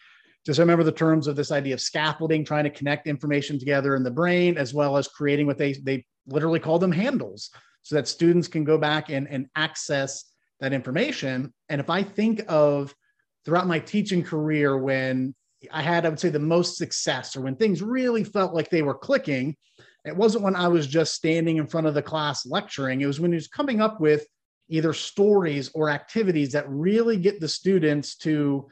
just 0.45 0.59
remember 0.59 0.83
the 0.83 0.91
terms 0.91 1.29
of 1.29 1.37
this 1.37 1.53
idea 1.53 1.75
of 1.75 1.81
scaffolding, 1.81 2.45
trying 2.45 2.65
to 2.65 2.71
connect 2.71 3.07
information 3.07 3.61
together 3.61 3.95
in 3.95 4.03
the 4.03 4.11
brain, 4.11 4.59
as 4.59 4.75
well 4.75 4.97
as 4.97 5.07
creating 5.07 5.47
what 5.47 5.57
they 5.57 5.75
they 5.75 6.05
literally 6.27 6.59
call 6.59 6.81
them 6.81 6.91
handles, 6.91 7.51
so 7.85 7.95
that 7.95 8.09
students 8.09 8.49
can 8.49 8.65
go 8.65 8.77
back 8.77 9.09
and 9.09 9.29
and 9.29 9.47
access 9.55 10.25
that 10.59 10.73
information. 10.73 11.55
And 11.69 11.81
if 11.81 11.91
I 11.91 12.03
think 12.03 12.43
of 12.49 12.93
throughout 13.49 13.67
my 13.67 13.79
teaching 13.79 14.23
career, 14.23 14.77
when 14.77 15.35
I 15.73 15.81
had, 15.81 16.05
I 16.05 16.11
would 16.11 16.21
say, 16.21 16.29
the 16.29 16.39
most 16.39 16.77
success 16.77 17.35
or 17.35 17.41
when 17.41 17.57
things 17.57 17.81
really 17.81 18.23
felt 18.23 18.53
like 18.53 18.69
they 18.69 18.83
were 18.83 18.95
clicking, 18.95 19.57
it 20.05 20.15
wasn't 20.15 20.45
when 20.45 20.55
I 20.55 20.69
was 20.69 20.87
just 20.87 21.15
standing 21.15 21.57
in 21.57 21.67
front 21.67 21.87
of 21.87 21.95
the 21.95 22.03
class 22.03 22.45
lecturing. 22.45 23.01
It 23.01 23.07
was 23.07 23.21
when 23.21 23.31
he 23.33 23.37
was 23.37 23.49
coming 23.49 23.81
up 23.81 24.03
with 24.03 24.27
either 24.69 24.93
stories 24.93 25.71
or 25.73 25.89
activities 25.89 26.53
that 26.53 26.69
really 26.69 27.17
get 27.17 27.41
the 27.41 27.49
students 27.49 28.17
to 28.17 28.69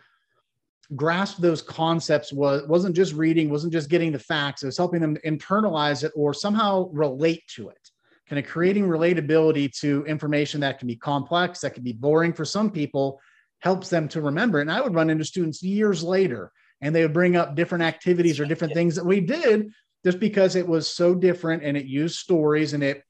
grasp 0.94 1.38
those 1.38 1.62
concepts. 1.62 2.30
Was 2.30 2.68
wasn't 2.68 2.94
just 2.96 3.14
reading 3.14 3.48
wasn't 3.48 3.72
just 3.72 3.88
getting 3.88 4.12
the 4.12 4.18
facts. 4.18 4.62
It 4.62 4.66
was 4.66 4.76
helping 4.76 5.00
them 5.00 5.16
internalize 5.24 6.04
it 6.04 6.12
or 6.14 6.34
somehow 6.34 6.90
relate 6.92 7.44
to 7.54 7.70
it. 7.70 7.90
Kind 8.28 8.44
of 8.44 8.50
creating 8.50 8.84
relatability 8.84 9.74
to 9.80 10.04
information 10.04 10.60
that 10.60 10.78
can 10.78 10.86
be 10.86 10.96
complex, 10.96 11.60
that 11.60 11.72
can 11.72 11.82
be 11.82 11.94
boring 11.94 12.34
for 12.34 12.44
some 12.44 12.70
people, 12.70 13.18
helps 13.66 13.90
them 13.90 14.06
to 14.06 14.20
remember. 14.20 14.60
And 14.60 14.70
I 14.70 14.80
would 14.80 14.94
run 14.94 15.10
into 15.10 15.24
students 15.24 15.60
years 15.60 16.00
later 16.00 16.52
and 16.80 16.94
they 16.94 17.02
would 17.02 17.12
bring 17.12 17.34
up 17.34 17.56
different 17.56 17.82
activities 17.82 18.38
or 18.38 18.44
different 18.44 18.74
things 18.74 18.94
that 18.94 19.04
we 19.04 19.20
did 19.20 19.72
just 20.04 20.20
because 20.20 20.54
it 20.54 20.68
was 20.68 20.86
so 20.86 21.16
different 21.16 21.64
and 21.64 21.76
it 21.76 21.84
used 21.86 22.14
stories 22.14 22.74
and 22.74 22.84
it 22.84 23.02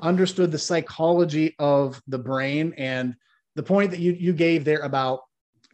understood 0.00 0.50
the 0.50 0.58
psychology 0.58 1.54
of 1.58 2.00
the 2.08 2.18
brain 2.18 2.72
and 2.78 3.16
the 3.54 3.62
point 3.62 3.90
that 3.90 4.00
you, 4.00 4.12
you 4.12 4.32
gave 4.32 4.64
there 4.64 4.80
about 4.80 5.20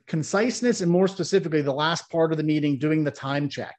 conciseness 0.08 0.80
and 0.80 0.90
more 0.90 1.06
specifically 1.06 1.62
the 1.62 1.72
last 1.72 2.10
part 2.10 2.32
of 2.32 2.36
the 2.36 2.42
meeting 2.42 2.76
doing 2.76 3.04
the 3.04 3.12
time 3.12 3.48
check 3.48 3.76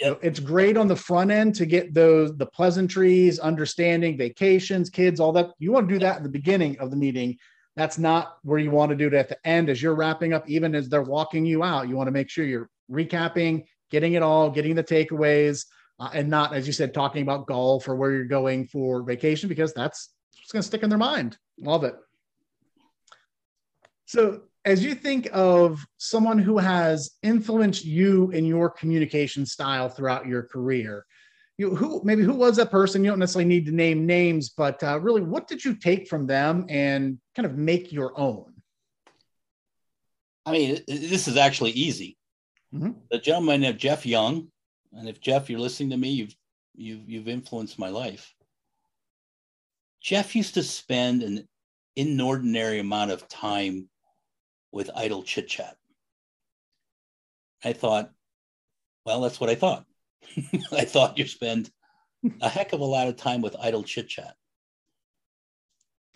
Yep. 0.00 0.20
It's 0.22 0.38
great 0.38 0.76
on 0.76 0.86
the 0.86 0.94
front 0.94 1.32
end 1.32 1.56
to 1.56 1.66
get 1.66 1.92
those 1.92 2.36
the 2.36 2.46
pleasantries, 2.46 3.40
understanding, 3.40 4.16
vacations, 4.16 4.90
kids, 4.90 5.18
all 5.18 5.32
that. 5.32 5.50
You 5.58 5.72
want 5.72 5.88
to 5.88 5.94
do 5.96 5.98
that 5.98 6.18
at 6.18 6.22
the 6.22 6.28
beginning 6.28 6.78
of 6.78 6.92
the 6.92 6.96
meeting. 6.96 7.36
That's 7.78 7.96
not 7.96 8.38
where 8.42 8.58
you 8.58 8.72
want 8.72 8.90
to 8.90 8.96
do 8.96 9.06
it 9.06 9.14
at 9.14 9.28
the 9.28 9.38
end 9.46 9.68
as 9.68 9.80
you're 9.80 9.94
wrapping 9.94 10.32
up, 10.32 10.50
even 10.50 10.74
as 10.74 10.88
they're 10.88 11.00
walking 11.00 11.46
you 11.46 11.62
out. 11.62 11.88
You 11.88 11.94
want 11.94 12.08
to 12.08 12.12
make 12.12 12.28
sure 12.28 12.44
you're 12.44 12.68
recapping, 12.90 13.66
getting 13.88 14.14
it 14.14 14.22
all, 14.22 14.50
getting 14.50 14.74
the 14.74 14.82
takeaways, 14.82 15.64
uh, 16.00 16.10
and 16.12 16.28
not, 16.28 16.52
as 16.52 16.66
you 16.66 16.72
said, 16.72 16.92
talking 16.92 17.22
about 17.22 17.46
golf 17.46 17.86
or 17.86 17.94
where 17.94 18.10
you're 18.10 18.24
going 18.24 18.66
for 18.66 19.04
vacation 19.04 19.48
because 19.48 19.72
that's 19.74 20.10
what's 20.40 20.50
going 20.50 20.60
to 20.60 20.66
stick 20.66 20.82
in 20.82 20.90
their 20.90 20.98
mind. 20.98 21.38
Love 21.60 21.84
it. 21.84 21.94
So 24.06 24.40
as 24.64 24.82
you 24.82 24.96
think 24.96 25.28
of 25.32 25.86
someone 25.98 26.40
who 26.40 26.58
has 26.58 27.12
influenced 27.22 27.84
you 27.84 28.32
in 28.32 28.44
your 28.44 28.70
communication 28.70 29.46
style 29.46 29.88
throughout 29.88 30.26
your 30.26 30.42
career, 30.42 31.06
you 31.58 31.74
who 31.74 32.00
maybe 32.04 32.22
who 32.22 32.34
was 32.34 32.56
that 32.56 32.70
person? 32.70 33.04
You 33.04 33.10
don't 33.10 33.18
necessarily 33.18 33.48
need 33.48 33.66
to 33.66 33.72
name 33.72 34.06
names, 34.06 34.50
but 34.50 34.82
uh, 34.82 34.98
really, 35.00 35.22
what 35.22 35.48
did 35.48 35.64
you 35.64 35.74
take 35.74 36.08
from 36.08 36.26
them 36.26 36.64
and 36.68 37.18
kind 37.34 37.46
of 37.46 37.58
make 37.58 37.92
your 37.92 38.18
own? 38.18 38.54
I 40.46 40.52
mean, 40.52 40.80
this 40.86 41.26
is 41.26 41.36
actually 41.36 41.72
easy. 41.72 42.16
Mm-hmm. 42.72 42.92
The 43.10 43.18
gentleman 43.18 43.64
of 43.64 43.76
Jeff 43.76 44.06
Young, 44.06 44.48
and 44.92 45.08
if 45.08 45.20
Jeff, 45.20 45.50
you're 45.50 45.58
listening 45.58 45.90
to 45.90 45.96
me, 45.96 46.10
you've 46.10 46.36
you've 46.76 47.08
you've 47.08 47.28
influenced 47.28 47.78
my 47.78 47.88
life. 47.88 48.32
Jeff 50.00 50.36
used 50.36 50.54
to 50.54 50.62
spend 50.62 51.24
an 51.24 51.48
inordinate 51.96 52.78
amount 52.78 53.10
of 53.10 53.26
time 53.26 53.88
with 54.70 54.90
idle 54.94 55.24
chit 55.24 55.48
chat. 55.48 55.76
I 57.64 57.72
thought, 57.72 58.12
well, 59.04 59.22
that's 59.22 59.40
what 59.40 59.50
I 59.50 59.56
thought. 59.56 59.84
I 60.72 60.84
thought 60.84 61.18
you 61.18 61.26
spend 61.26 61.70
a 62.40 62.48
heck 62.48 62.72
of 62.72 62.80
a 62.80 62.84
lot 62.84 63.08
of 63.08 63.16
time 63.16 63.42
with 63.42 63.56
idle 63.60 63.82
chit 63.82 64.08
chat. 64.08 64.34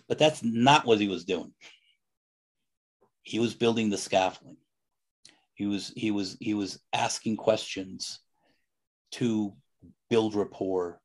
But 0.07 0.17
that's 0.17 0.43
not 0.43 0.85
what 0.85 0.99
he 0.99 1.07
was 1.07 1.25
doing. 1.25 1.53
He 3.21 3.39
was 3.39 3.53
building 3.53 3.89
the 3.89 3.97
scaffolding. 3.97 4.57
He 5.53 5.65
was 5.65 5.93
he 5.95 6.11
was 6.11 6.35
he 6.39 6.53
was 6.53 6.79
asking 6.91 7.37
questions 7.37 8.19
to 9.11 9.53
build 10.09 10.35
rapport. 10.35 10.99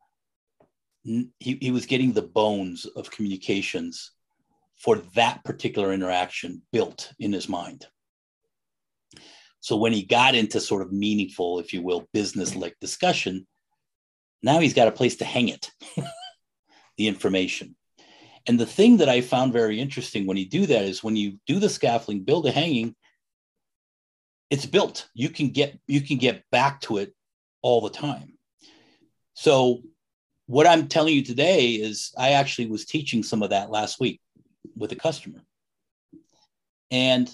He, 1.05 1.31
he 1.39 1.71
was 1.71 1.87
getting 1.87 2.13
the 2.13 2.23
bones 2.23 2.85
of 2.85 3.11
communications 3.11 4.13
for 4.77 4.97
that 5.15 5.45
particular 5.45 5.93
interaction 5.93 6.63
built 6.73 7.13
in 7.19 7.33
his 7.33 7.49
mind. 7.49 7.87
So 9.61 9.77
when 9.77 9.93
he 9.93 10.05
got 10.05 10.35
into 10.35 10.61
sort 10.61 10.83
of 10.83 10.93
meaningful, 10.93 11.59
if 11.59 11.73
you 11.73 11.83
will, 11.83 12.09
business 12.13 12.55
like 12.55 12.77
discussion, 12.81 13.47
now 14.43 14.61
he's 14.61 14.75
got 14.75 14.89
a 14.89 14.93
place 14.93 15.17
to 15.17 15.25
hang 15.25 15.49
it, 15.49 15.71
the 16.97 17.09
information. 17.09 17.77
And 18.47 18.59
the 18.59 18.67
thing 18.67 18.99
that 18.99 19.09
I 19.09 19.21
found 19.21 19.53
very 19.53 19.81
interesting 19.81 20.27
when 20.27 20.37
you 20.37 20.49
do 20.49 20.67
that 20.67 20.85
is 20.85 21.05
when 21.05 21.17
you 21.17 21.39
do 21.47 21.59
the 21.59 21.69
scaffolding, 21.69 22.23
build 22.25 22.47
a 22.47 22.51
hanging, 22.51 22.95
it's 24.49 24.65
built. 24.65 25.09
You 25.13 25.29
can 25.29 25.51
get 25.51 25.79
you 25.87 26.01
can 26.01 26.17
get 26.17 26.45
back 26.51 26.81
to 26.83 26.99
it 26.99 27.15
all 27.61 27.81
the 27.81 27.91
time. 27.91 28.39
So 29.35 29.83
what 30.47 30.67
I'm 30.67 30.89
telling 30.89 31.15
you 31.15 31.23
today 31.23 31.73
is 31.73 32.13
I 32.17 32.31
actually 32.31 32.67
was 32.67 32.87
teaching 32.87 33.23
some 33.23 33.43
of 33.43 33.51
that 33.51 33.71
last 33.71 34.01
week 34.01 34.21
with 34.77 34.93
a 34.93 34.97
customer. 34.97 35.41
And 36.91 37.31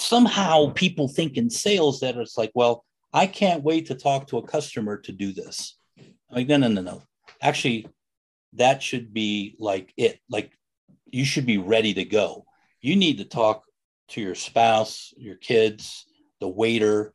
somehow 0.00 0.72
people 0.74 1.08
think 1.08 1.36
in 1.36 1.50
sales 1.50 2.00
that 2.00 2.16
it's 2.16 2.38
like, 2.38 2.52
well, 2.54 2.84
I 3.12 3.26
can't 3.26 3.62
wait 3.62 3.86
to 3.86 3.94
talk 3.94 4.26
to 4.28 4.38
a 4.38 4.46
customer 4.46 4.98
to 4.98 5.12
do 5.12 5.32
this. 5.32 5.76
I'm 5.98 6.36
like, 6.36 6.48
no, 6.48 6.56
no, 6.56 6.68
no, 6.68 6.82
no. 6.82 7.02
Actually, 7.40 7.88
that 8.54 8.82
should 8.82 9.12
be 9.12 9.56
like 9.58 9.92
it. 9.96 10.20
Like 10.30 10.52
you 11.06 11.24
should 11.24 11.46
be 11.46 11.58
ready 11.58 11.94
to 11.94 12.04
go. 12.04 12.44
You 12.80 12.96
need 12.96 13.18
to 13.18 13.24
talk 13.24 13.64
to 14.08 14.20
your 14.20 14.34
spouse, 14.34 15.12
your 15.16 15.36
kids, 15.36 16.06
the 16.40 16.48
waiter, 16.48 17.14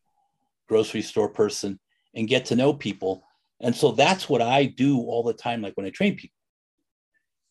grocery 0.67 1.01
store 1.01 1.29
person, 1.29 1.79
and 2.13 2.27
get 2.27 2.45
to 2.45 2.55
know 2.55 2.73
people. 2.73 3.23
And 3.59 3.75
so 3.75 3.91
that's 3.91 4.27
what 4.27 4.41
I 4.41 4.65
do 4.65 4.99
all 4.99 5.23
the 5.23 5.33
time, 5.33 5.61
like 5.61 5.73
when 5.75 5.85
I 5.85 5.89
train 5.89 6.15
people 6.15 6.33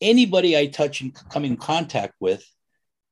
anybody 0.02 0.58
I 0.58 0.66
touch 0.66 1.00
and 1.00 1.14
come 1.30 1.44
in 1.44 1.56
contact 1.56 2.14
with, 2.20 2.44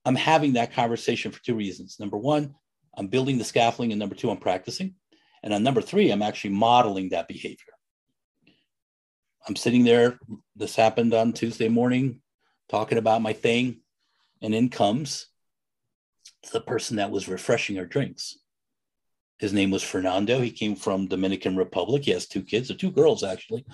I'm 0.04 0.16
having 0.16 0.54
that 0.54 0.72
conversation 0.72 1.30
for 1.30 1.42
two 1.42 1.54
reasons. 1.54 1.98
Number 2.00 2.16
one, 2.16 2.54
I'm 2.96 3.08
building 3.08 3.38
the 3.38 3.44
scaffolding, 3.44 3.92
and 3.92 3.98
number 3.98 4.14
two, 4.14 4.30
I'm 4.30 4.38
practicing. 4.38 4.94
And 5.42 5.54
on 5.54 5.62
number 5.62 5.80
three, 5.80 6.10
I'm 6.10 6.22
actually 6.22 6.50
modeling 6.50 7.10
that 7.10 7.28
behavior. 7.28 7.72
I'm 9.46 9.56
sitting 9.56 9.84
there. 9.84 10.18
This 10.56 10.76
happened 10.76 11.14
on 11.14 11.32
Tuesday 11.32 11.68
morning, 11.68 12.20
talking 12.68 12.98
about 12.98 13.22
my 13.22 13.32
thing, 13.32 13.80
and 14.42 14.54
in 14.54 14.68
comes 14.68 15.26
the 16.52 16.60
person 16.60 16.96
that 16.96 17.10
was 17.10 17.28
refreshing 17.28 17.78
our 17.78 17.84
drinks. 17.84 18.38
His 19.38 19.52
name 19.52 19.70
was 19.70 19.82
Fernando. 19.82 20.40
He 20.40 20.50
came 20.50 20.76
from 20.76 21.06
Dominican 21.06 21.56
Republic. 21.56 22.04
He 22.04 22.10
has 22.10 22.26
two 22.26 22.42
kids, 22.42 22.70
or 22.70 22.74
two 22.74 22.90
girls 22.90 23.22
actually. 23.22 23.64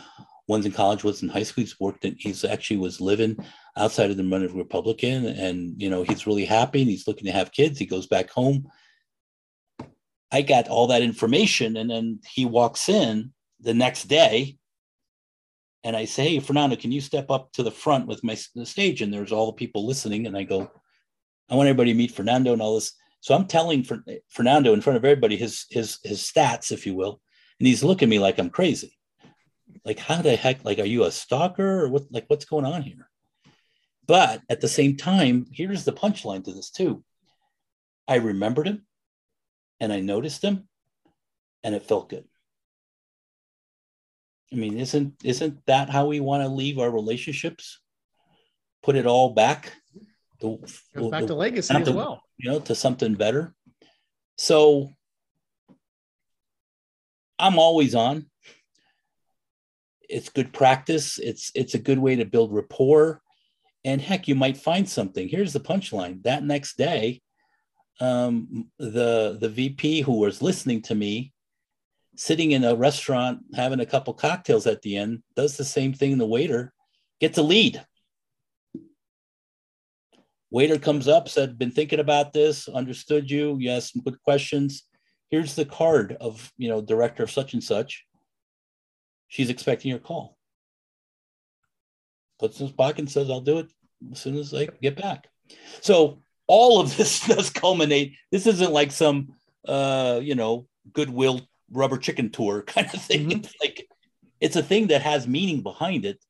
One's 0.48 0.66
in 0.66 0.72
college, 0.72 1.02
one's 1.02 1.22
in 1.22 1.28
high 1.28 1.42
school. 1.42 1.64
He's 1.64 1.80
worked 1.80 2.04
in, 2.04 2.16
he's 2.18 2.44
actually 2.44 2.76
was 2.76 3.00
living 3.00 3.36
outside 3.76 4.10
of 4.10 4.16
the 4.16 4.22
Dominican 4.22 4.58
Republican. 4.58 5.26
and 5.26 5.80
you 5.80 5.90
know, 5.90 6.02
he's 6.02 6.26
really 6.26 6.44
happy 6.44 6.82
and 6.82 6.90
he's 6.90 7.08
looking 7.08 7.26
to 7.26 7.32
have 7.32 7.52
kids. 7.52 7.78
He 7.78 7.86
goes 7.86 8.06
back 8.06 8.30
home. 8.30 8.68
I 10.32 10.42
got 10.42 10.68
all 10.68 10.88
that 10.88 11.02
information, 11.02 11.76
and 11.76 11.88
then 11.88 12.20
he 12.28 12.44
walks 12.44 12.88
in 12.88 13.32
the 13.60 13.74
next 13.74 14.04
day 14.04 14.58
and 15.86 15.96
I 15.96 16.04
say, 16.04 16.30
Hey, 16.30 16.40
Fernando, 16.40 16.74
can 16.74 16.90
you 16.90 17.00
step 17.00 17.30
up 17.30 17.52
to 17.52 17.62
the 17.62 17.70
front 17.70 18.08
with 18.08 18.24
my 18.24 18.34
stage? 18.34 19.02
And 19.02 19.14
there's 19.14 19.30
all 19.30 19.46
the 19.46 19.52
people 19.52 19.86
listening. 19.86 20.26
And 20.26 20.36
I 20.36 20.42
go, 20.42 20.68
I 21.48 21.54
want 21.54 21.68
everybody 21.68 21.92
to 21.92 21.96
meet 21.96 22.10
Fernando 22.10 22.52
and 22.52 22.60
all 22.60 22.74
this. 22.74 22.92
So 23.20 23.36
I'm 23.36 23.46
telling 23.46 23.86
Fernando 24.28 24.72
in 24.72 24.80
front 24.80 24.96
of 24.96 25.04
everybody 25.04 25.36
his 25.36 25.64
his 25.70 25.98
his 26.02 26.22
stats, 26.22 26.72
if 26.72 26.86
you 26.86 26.94
will, 26.94 27.20
and 27.60 27.68
he's 27.68 27.84
looking 27.84 28.08
at 28.08 28.10
me 28.10 28.18
like 28.18 28.38
I'm 28.38 28.50
crazy. 28.50 28.95
Like, 29.86 29.98
how 29.98 30.20
the 30.20 30.36
heck? 30.36 30.64
Like, 30.64 30.80
are 30.80 30.84
you 30.84 31.04
a 31.04 31.12
stalker 31.12 31.84
or 31.84 31.88
what? 31.88 32.02
Like, 32.10 32.24
what's 32.26 32.44
going 32.44 32.66
on 32.66 32.82
here? 32.82 33.08
But 34.06 34.42
at 34.50 34.60
the 34.60 34.68
same 34.68 34.96
time, 34.96 35.46
here's 35.52 35.84
the 35.84 35.92
punchline 35.92 36.44
to 36.44 36.52
this 36.52 36.70
too. 36.70 37.04
I 38.08 38.16
remembered 38.16 38.66
him, 38.66 38.84
and 39.80 39.92
I 39.92 40.00
noticed 40.00 40.42
him, 40.42 40.68
and 41.62 41.74
it 41.74 41.84
felt 41.84 42.10
good. 42.10 42.24
I 44.52 44.56
mean, 44.56 44.78
isn't 44.78 45.14
isn't 45.24 45.64
that 45.66 45.88
how 45.88 46.06
we 46.06 46.20
want 46.20 46.42
to 46.42 46.48
leave 46.48 46.78
our 46.78 46.90
relationships? 46.90 47.80
Put 48.82 48.96
it 48.96 49.06
all 49.06 49.34
back 49.34 49.72
Goes 50.94 51.10
back 51.10 51.22
the, 51.22 51.28
to 51.28 51.34
legacy 51.34 51.74
as 51.74 51.90
well. 51.90 52.22
You 52.36 52.50
know, 52.50 52.60
to 52.60 52.74
something 52.74 53.14
better. 53.14 53.54
So 54.36 54.90
I'm 57.38 57.58
always 57.58 57.94
on. 57.94 58.26
It's 60.08 60.28
good 60.28 60.52
practice. 60.52 61.18
It's 61.18 61.50
it's 61.54 61.74
a 61.74 61.78
good 61.78 61.98
way 61.98 62.16
to 62.16 62.24
build 62.24 62.52
rapport. 62.52 63.22
And 63.84 64.00
heck, 64.00 64.26
you 64.26 64.34
might 64.34 64.56
find 64.56 64.88
something. 64.88 65.28
Here's 65.28 65.52
the 65.52 65.60
punchline. 65.60 66.22
That 66.24 66.44
next 66.44 66.76
day, 66.76 67.22
um, 68.00 68.68
the 68.78 69.38
the 69.40 69.48
VP 69.48 70.02
who 70.02 70.18
was 70.18 70.42
listening 70.42 70.82
to 70.82 70.94
me, 70.94 71.32
sitting 72.16 72.52
in 72.52 72.64
a 72.64 72.74
restaurant 72.74 73.40
having 73.54 73.80
a 73.80 73.86
couple 73.86 74.14
cocktails 74.14 74.66
at 74.66 74.82
the 74.82 74.96
end, 74.96 75.22
does 75.34 75.56
the 75.56 75.64
same 75.64 75.92
thing. 75.92 76.18
The 76.18 76.26
waiter 76.26 76.72
gets 77.20 77.38
a 77.38 77.42
lead 77.42 77.84
Waiter 80.50 80.78
comes 80.78 81.08
up, 81.08 81.28
said, 81.28 81.58
been 81.58 81.70
thinking 81.70 81.98
about 82.00 82.32
this, 82.32 82.68
understood 82.68 83.30
you. 83.30 83.58
Yes, 83.60 83.92
some 83.92 84.02
good 84.02 84.22
questions. 84.22 84.84
Here's 85.28 85.54
the 85.54 85.64
card 85.64 86.16
of, 86.20 86.52
you 86.56 86.68
know, 86.68 86.80
director 86.80 87.24
of 87.24 87.30
such 87.30 87.52
and 87.52 87.62
such. 87.62 88.05
She's 89.28 89.50
expecting 89.50 89.90
your 89.90 89.98
call. 89.98 90.36
Puts 92.38 92.60
in 92.60 92.66
his 92.66 92.76
pocket 92.76 93.00
and 93.00 93.10
says, 93.10 93.30
I'll 93.30 93.40
do 93.40 93.58
it 93.58 93.66
as 94.12 94.20
soon 94.20 94.36
as 94.36 94.52
I 94.52 94.68
get 94.82 94.96
back. 94.96 95.28
So 95.80 96.22
all 96.46 96.80
of 96.80 96.96
this 96.96 97.20
does 97.26 97.50
culminate. 97.50 98.14
This 98.30 98.46
isn't 98.46 98.72
like 98.72 98.92
some, 98.92 99.34
uh, 99.66 100.20
you 100.22 100.34
know, 100.34 100.66
goodwill 100.92 101.40
rubber 101.70 101.98
chicken 101.98 102.30
tour 102.30 102.62
kind 102.66 102.88
of 102.92 103.00
thing. 103.02 103.28
Mm-hmm. 103.28 103.38
It's 103.38 103.54
like 103.60 103.88
it's 104.40 104.56
a 104.56 104.62
thing 104.62 104.88
that 104.88 105.02
has 105.02 105.26
meaning 105.26 105.62
behind 105.62 106.04
it. 106.04 106.22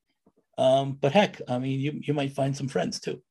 Um, 0.57 0.97
but 0.99 1.11
heck, 1.11 1.39
I 1.47 1.59
mean, 1.59 1.79
you 1.79 1.99
you 2.01 2.13
might 2.13 2.33
find 2.33 2.55
some 2.55 2.67
friends 2.67 2.99
too. 2.99 3.21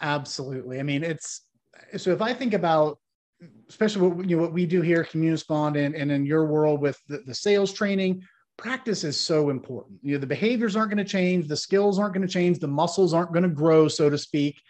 Absolutely. 0.00 0.80
I 0.80 0.82
mean, 0.82 1.04
it's 1.04 1.42
so 1.96 2.10
if 2.10 2.20
I 2.20 2.34
think 2.34 2.54
about 2.54 2.98
especially 3.68 4.08
what 4.08 4.28
you 4.28 4.36
know 4.36 4.42
what 4.42 4.52
we 4.52 4.66
do 4.66 4.80
here, 4.80 5.02
at 5.02 5.10
Communispond, 5.10 5.82
and, 5.82 5.94
and 5.94 6.10
in 6.10 6.24
your 6.24 6.46
world 6.46 6.80
with 6.80 6.98
the, 7.08 7.18
the 7.18 7.34
sales 7.34 7.72
training, 7.72 8.22
practice 8.56 9.04
is 9.04 9.18
so 9.18 9.50
important. 9.50 9.98
You 10.02 10.14
know, 10.14 10.18
the 10.18 10.26
behaviors 10.26 10.76
aren't 10.76 10.90
going 10.90 11.04
to 11.04 11.10
change, 11.10 11.48
the 11.48 11.56
skills 11.56 11.98
aren't 11.98 12.14
going 12.14 12.26
to 12.26 12.32
change, 12.32 12.58
the 12.58 12.68
muscles 12.68 13.14
aren't 13.14 13.32
going 13.32 13.42
to 13.44 13.48
grow, 13.48 13.88
so 13.88 14.10
to 14.10 14.18
speak, 14.18 14.60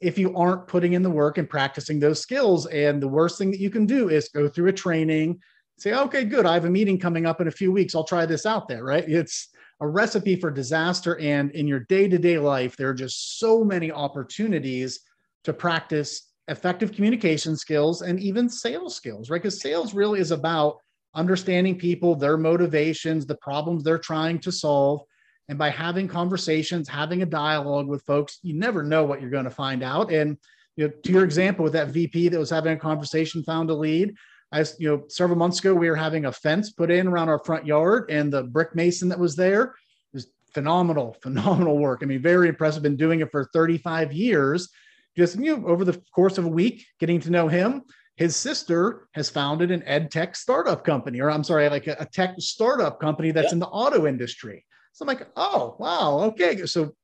if 0.00 0.18
you 0.18 0.36
aren't 0.36 0.66
putting 0.66 0.94
in 0.94 1.02
the 1.02 1.10
work 1.10 1.38
and 1.38 1.48
practicing 1.48 2.00
those 2.00 2.20
skills. 2.20 2.66
And 2.66 3.02
the 3.02 3.08
worst 3.08 3.38
thing 3.38 3.50
that 3.50 3.60
you 3.60 3.70
can 3.70 3.86
do 3.86 4.08
is 4.08 4.28
go 4.28 4.48
through 4.48 4.68
a 4.68 4.72
training, 4.72 5.40
say, 5.78 5.94
okay, 5.94 6.24
good, 6.24 6.46
I 6.46 6.54
have 6.54 6.64
a 6.64 6.70
meeting 6.70 6.98
coming 6.98 7.26
up 7.26 7.40
in 7.40 7.48
a 7.48 7.52
few 7.52 7.72
weeks. 7.72 7.94
I'll 7.94 8.04
try 8.04 8.26
this 8.26 8.46
out 8.46 8.68
there, 8.68 8.84
right? 8.84 9.04
It's 9.06 9.48
a 9.80 9.86
recipe 9.86 10.36
for 10.36 10.50
disaster. 10.50 11.18
And 11.18 11.50
in 11.52 11.66
your 11.66 11.80
day 11.80 12.08
to 12.08 12.18
day 12.18 12.38
life, 12.38 12.76
there 12.76 12.88
are 12.88 12.94
just 12.94 13.38
so 13.38 13.62
many 13.62 13.92
opportunities 13.92 15.00
to 15.44 15.52
practice 15.52 16.22
effective 16.48 16.92
communication 16.92 17.56
skills 17.56 18.02
and 18.02 18.20
even 18.20 18.48
sales 18.48 18.94
skills, 18.94 19.30
right? 19.30 19.42
Because 19.42 19.60
sales 19.60 19.94
really 19.94 20.20
is 20.20 20.30
about 20.30 20.78
understanding 21.14 21.78
people, 21.78 22.14
their 22.14 22.36
motivations, 22.36 23.26
the 23.26 23.36
problems 23.36 23.82
they're 23.82 23.98
trying 23.98 24.38
to 24.40 24.52
solve. 24.52 25.00
And 25.48 25.58
by 25.58 25.70
having 25.70 26.08
conversations, 26.08 26.88
having 26.88 27.22
a 27.22 27.26
dialogue 27.26 27.86
with 27.86 28.02
folks, 28.02 28.38
you 28.42 28.54
never 28.54 28.82
know 28.82 29.04
what 29.04 29.20
you're 29.20 29.30
going 29.30 29.44
to 29.44 29.50
find 29.50 29.82
out. 29.82 30.12
And 30.12 30.36
you 30.76 30.88
know, 30.88 30.92
to 31.04 31.12
your 31.12 31.24
example 31.24 31.62
with 31.62 31.72
that 31.72 31.88
VP 31.88 32.28
that 32.28 32.38
was 32.38 32.50
having 32.50 32.74
a 32.74 32.78
conversation, 32.78 33.42
found 33.42 33.70
a 33.70 33.74
lead. 33.74 34.14
I, 34.52 34.64
you 34.78 34.88
know, 34.88 35.04
several 35.08 35.38
months 35.38 35.58
ago, 35.58 35.74
we 35.74 35.88
were 35.88 35.96
having 35.96 36.26
a 36.26 36.32
fence 36.32 36.70
put 36.70 36.90
in 36.90 37.08
around 37.08 37.28
our 37.28 37.42
front 37.44 37.66
yard, 37.66 38.10
and 38.10 38.32
the 38.32 38.44
brick 38.44 38.74
mason 38.74 39.08
that 39.08 39.18
was 39.18 39.34
there 39.34 39.74
was 40.12 40.28
phenomenal, 40.52 41.16
phenomenal 41.22 41.78
work. 41.78 42.00
I 42.02 42.06
mean, 42.06 42.20
very 42.20 42.48
impressive. 42.48 42.82
Been 42.82 42.96
doing 42.96 43.20
it 43.20 43.30
for 43.32 43.48
35 43.52 44.12
years. 44.12 44.68
Just 45.16 45.38
you 45.38 45.56
know, 45.56 45.66
over 45.66 45.84
the 45.84 46.00
course 46.14 46.38
of 46.38 46.44
a 46.44 46.48
week, 46.48 46.86
getting 47.00 47.20
to 47.20 47.30
know 47.30 47.48
him. 47.48 47.82
His 48.16 48.34
sister 48.34 49.08
has 49.12 49.28
founded 49.28 49.70
an 49.70 49.82
ed 49.84 50.10
tech 50.10 50.36
startup 50.36 50.84
company, 50.84 51.20
or 51.20 51.30
I'm 51.30 51.44
sorry, 51.44 51.68
like 51.68 51.86
a, 51.86 51.96
a 52.00 52.06
tech 52.06 52.34
startup 52.38 52.98
company 53.00 53.30
that's 53.30 53.52
in 53.52 53.58
the 53.58 53.66
auto 53.66 54.06
industry. 54.06 54.64
So 54.92 55.02
I'm 55.02 55.08
like, 55.08 55.28
oh 55.36 55.76
wow, 55.78 56.20
okay. 56.28 56.64
So 56.64 56.94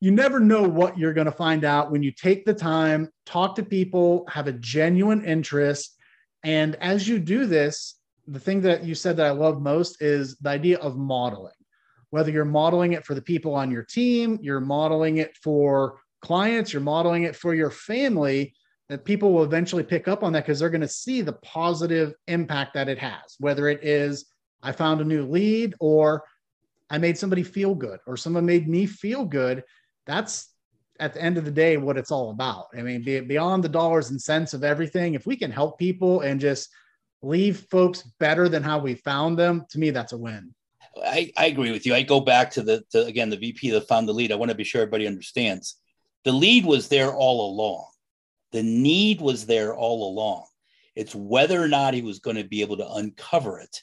you 0.00 0.10
never 0.10 0.40
know 0.40 0.62
what 0.62 0.98
you're 0.98 1.12
going 1.12 1.26
to 1.26 1.32
find 1.32 1.64
out 1.64 1.90
when 1.90 2.02
you 2.02 2.10
take 2.10 2.44
the 2.44 2.54
time, 2.54 3.10
talk 3.26 3.54
to 3.56 3.62
people, 3.62 4.26
have 4.30 4.46
a 4.46 4.52
genuine 4.52 5.24
interest, 5.24 5.96
and 6.42 6.76
as 6.76 7.08
you 7.08 7.18
do 7.18 7.46
this, 7.46 7.96
the 8.26 8.40
thing 8.40 8.60
that 8.62 8.84
you 8.84 8.94
said 8.94 9.16
that 9.16 9.26
I 9.26 9.30
love 9.30 9.60
most 9.60 10.00
is 10.02 10.36
the 10.36 10.50
idea 10.50 10.78
of 10.78 10.96
modeling. 10.96 11.52
Whether 12.10 12.30
you're 12.30 12.44
modeling 12.44 12.92
it 12.92 13.04
for 13.04 13.14
the 13.14 13.22
people 13.22 13.54
on 13.54 13.70
your 13.70 13.82
team, 13.82 14.38
you're 14.40 14.60
modeling 14.60 15.16
it 15.18 15.36
for 15.36 15.98
clients, 16.26 16.72
you're 16.72 16.82
modeling 16.82 17.22
it 17.22 17.36
for 17.36 17.54
your 17.54 17.70
family, 17.70 18.52
that 18.88 19.04
people 19.04 19.32
will 19.32 19.44
eventually 19.44 19.84
pick 19.84 20.08
up 20.08 20.24
on 20.24 20.32
that 20.32 20.44
because 20.44 20.58
they're 20.58 20.70
going 20.70 20.80
to 20.80 20.88
see 20.88 21.20
the 21.20 21.34
positive 21.34 22.14
impact 22.26 22.74
that 22.74 22.88
it 22.88 22.98
has. 22.98 23.36
Whether 23.38 23.68
it 23.68 23.84
is, 23.84 24.26
I 24.60 24.72
found 24.72 25.00
a 25.00 25.04
new 25.04 25.24
lead, 25.24 25.74
or 25.78 26.24
I 26.90 26.98
made 26.98 27.16
somebody 27.16 27.44
feel 27.44 27.76
good, 27.76 28.00
or 28.08 28.16
someone 28.16 28.44
made 28.44 28.68
me 28.68 28.86
feel 28.86 29.24
good. 29.24 29.62
That's 30.06 30.50
at 30.98 31.14
the 31.14 31.22
end 31.22 31.38
of 31.38 31.44
the 31.44 31.50
day 31.52 31.76
what 31.76 31.96
it's 31.96 32.10
all 32.10 32.30
about. 32.30 32.66
I 32.76 32.82
mean, 32.82 33.04
beyond 33.04 33.62
the 33.62 33.68
dollars 33.68 34.10
and 34.10 34.20
cents 34.20 34.52
of 34.52 34.64
everything, 34.64 35.14
if 35.14 35.26
we 35.26 35.36
can 35.36 35.52
help 35.52 35.78
people 35.78 36.22
and 36.22 36.40
just 36.40 36.68
leave 37.22 37.66
folks 37.70 38.02
better 38.18 38.48
than 38.48 38.64
how 38.64 38.80
we 38.80 38.94
found 38.94 39.38
them, 39.38 39.64
to 39.70 39.78
me, 39.78 39.90
that's 39.90 40.12
a 40.12 40.18
win. 40.18 40.52
I, 41.04 41.30
I 41.36 41.46
agree 41.46 41.70
with 41.70 41.86
you. 41.86 41.94
I 41.94 42.02
go 42.02 42.20
back 42.20 42.50
to 42.52 42.62
the 42.62 42.82
to, 42.90 43.04
again 43.04 43.30
the 43.30 43.36
VP 43.36 43.70
that 43.70 43.86
found 43.86 44.08
the 44.08 44.14
lead. 44.14 44.32
I 44.32 44.36
want 44.36 44.50
to 44.50 44.56
be 44.56 44.64
sure 44.64 44.82
everybody 44.82 45.06
understands. 45.06 45.76
The 46.24 46.32
lead 46.32 46.64
was 46.64 46.88
there 46.88 47.12
all 47.12 47.50
along. 47.50 47.86
The 48.52 48.62
need 48.62 49.20
was 49.20 49.46
there 49.46 49.74
all 49.74 50.10
along. 50.10 50.46
It's 50.94 51.14
whether 51.14 51.62
or 51.62 51.68
not 51.68 51.94
he 51.94 52.02
was 52.02 52.20
going 52.20 52.36
to 52.36 52.44
be 52.44 52.62
able 52.62 52.78
to 52.78 52.90
uncover 52.92 53.60
it. 53.60 53.82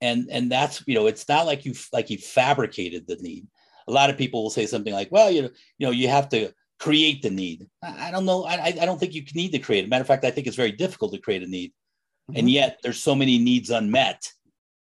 And 0.00 0.28
and 0.30 0.52
that's 0.52 0.82
you 0.86 0.94
know 0.94 1.06
it's 1.06 1.28
not 1.28 1.46
like 1.46 1.64
you 1.64 1.74
like 1.92 2.08
he 2.08 2.18
fabricated 2.18 3.06
the 3.06 3.16
need 3.16 3.46
a 3.86 3.92
lot 3.92 4.10
of 4.10 4.16
people 4.16 4.42
will 4.42 4.50
say 4.50 4.66
something 4.66 4.92
like, 4.92 5.10
well, 5.10 5.30
you 5.30 5.42
know, 5.42 5.50
you 5.78 5.86
know, 5.86 5.92
you 5.92 6.08
have 6.08 6.28
to 6.30 6.52
create 6.78 7.22
the 7.22 7.30
need. 7.30 7.68
I, 7.82 8.10
don't 8.10 8.24
know. 8.24 8.44
I, 8.44 8.74
I 8.80 8.84
don't 8.84 8.98
think 8.98 9.14
you 9.14 9.24
need 9.34 9.52
to 9.52 9.58
create 9.58 9.84
it. 9.84 9.90
Matter 9.90 10.02
of 10.02 10.06
fact, 10.06 10.24
I 10.24 10.30
think 10.30 10.46
it's 10.46 10.56
very 10.56 10.72
difficult 10.72 11.12
to 11.12 11.20
create 11.20 11.42
a 11.42 11.46
need. 11.46 11.72
Mm-hmm. 12.30 12.38
And 12.38 12.50
yet 12.50 12.78
there's 12.82 13.02
so 13.02 13.14
many 13.14 13.38
needs 13.38 13.70
unmet. 13.70 14.26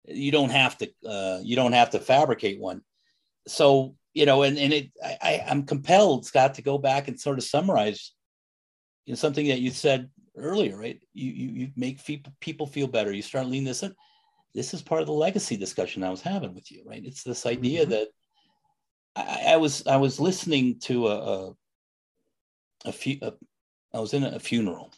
You 0.04 0.32
don't 0.32 0.50
have 0.50 0.78
to, 0.78 0.90
uh, 1.06 1.40
you 1.42 1.56
don't 1.56 1.72
have 1.72 1.90
to 1.90 1.98
fabricate 1.98 2.60
one. 2.60 2.82
So, 3.46 3.96
you 4.14 4.26
know, 4.26 4.42
and, 4.42 4.58
and 4.58 4.72
it, 4.72 4.90
I, 5.02 5.44
I'm 5.48 5.64
compelled, 5.64 6.26
Scott, 6.26 6.54
to 6.54 6.62
go 6.62 6.78
back 6.78 7.08
and 7.08 7.18
sort 7.18 7.38
of 7.38 7.44
summarize 7.44 8.12
you 9.06 9.12
know, 9.12 9.16
something 9.16 9.48
that 9.48 9.60
you 9.60 9.70
said 9.70 10.10
earlier, 10.36 10.76
right? 10.76 11.00
You, 11.14 11.32
you, 11.32 11.48
you 11.48 11.68
make 11.76 12.04
people, 12.04 12.32
people 12.40 12.66
feel 12.66 12.86
better. 12.86 13.12
You 13.12 13.22
start 13.22 13.46
leaning 13.46 13.64
this 13.64 13.82
in. 13.82 13.94
This 14.54 14.74
is 14.74 14.82
part 14.82 15.00
of 15.00 15.06
the 15.06 15.14
legacy 15.14 15.56
discussion 15.56 16.04
I 16.04 16.10
was 16.10 16.20
having 16.20 16.54
with 16.54 16.70
you, 16.70 16.82
right? 16.86 17.02
It's 17.04 17.22
this 17.22 17.46
idea 17.46 17.82
mm-hmm. 17.82 17.90
that 17.90 18.08
I, 19.16 19.54
I, 19.54 19.56
was 19.56 19.86
I 19.86 19.96
was 19.96 20.20
listening 20.20 20.78
to 20.80 21.08
a 21.08 21.16
a, 21.16 21.52
a 22.86 22.92
few. 22.92 23.18
A, 23.22 23.32
I 23.94 24.00
was 24.00 24.14
in 24.14 24.24
a 24.24 24.38
funeral, 24.38 24.90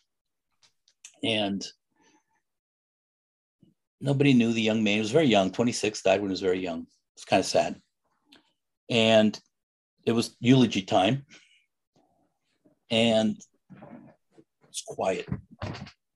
and 1.23 1.65
nobody 4.01 4.35
knew 4.35 4.53
the 4.53 4.63
young 4.63 4.85
man. 4.85 4.95
He 4.95 5.01
was 5.01 5.11
very 5.11 5.27
young, 5.27 5.51
26, 5.51 6.03
died 6.03 6.21
when 6.21 6.31
he 6.31 6.33
was 6.33 6.41
very 6.41 6.61
young. 6.61 6.87
It's 7.17 7.25
kind 7.25 7.41
of 7.41 7.47
sad. 7.47 7.81
And 8.91 9.39
it 10.05 10.13
was 10.13 10.37
eulogy 10.41 10.83
time. 10.83 11.25
And 12.91 13.37
it's 14.69 14.83
quiet. 14.87 15.29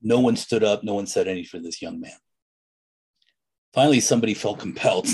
No 0.01 0.19
one 0.19 0.35
stood 0.35 0.63
up, 0.63 0.83
no 0.83 0.93
one 0.93 1.07
said 1.07 1.27
anything 1.27 1.45
for 1.45 1.59
this 1.59 1.81
young 1.81 1.99
man. 1.99 2.11
Finally, 3.73 3.99
somebody 3.99 4.33
felt 4.33 4.59
compelled. 4.59 5.07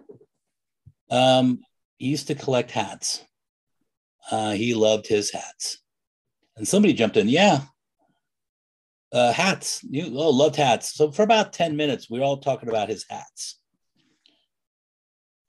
um, 1.10 1.60
he 1.98 2.08
used 2.08 2.26
to 2.28 2.34
collect 2.34 2.70
hats. 2.70 3.24
Uh, 4.30 4.52
he 4.52 4.74
loved 4.74 5.06
his 5.06 5.30
hats. 5.32 5.78
And 6.56 6.66
somebody 6.66 6.92
jumped 6.92 7.16
in, 7.16 7.28
yeah, 7.28 7.60
uh, 9.12 9.32
hats. 9.32 9.80
You 9.88 10.06
oh, 10.16 10.30
loved 10.30 10.56
hats. 10.56 10.94
So 10.94 11.10
for 11.12 11.22
about 11.22 11.52
10 11.52 11.76
minutes, 11.76 12.08
we 12.10 12.18
are 12.20 12.22
all 12.22 12.38
talking 12.38 12.68
about 12.68 12.88
his 12.88 13.04
hats. 13.08 13.59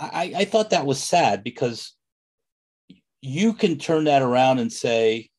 I, 0.01 0.33
I 0.35 0.45
thought 0.45 0.71
that 0.71 0.85
was 0.85 1.01
sad 1.01 1.43
because 1.43 1.93
you 3.21 3.53
can 3.53 3.77
turn 3.77 4.05
that 4.05 4.23
around 4.23 4.57
and 4.57 4.73
say, 4.73 5.29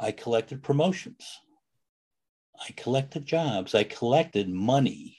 I 0.00 0.12
collected 0.12 0.62
promotions. 0.62 1.24
I 2.58 2.72
collected 2.72 3.26
jobs. 3.26 3.74
I 3.74 3.84
collected 3.84 4.48
money. 4.48 5.18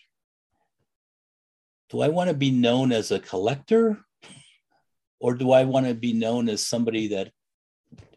Do 1.89 2.01
I 2.01 2.07
want 2.07 2.29
to 2.29 2.35
be 2.35 2.49
known 2.49 2.91
as 2.91 3.11
a 3.11 3.19
collector? 3.19 3.99
Or 5.19 5.35
do 5.35 5.51
I 5.51 5.65
want 5.65 5.85
to 5.85 5.93
be 5.93 6.13
known 6.13 6.49
as 6.49 6.65
somebody 6.65 7.09
that 7.09 7.31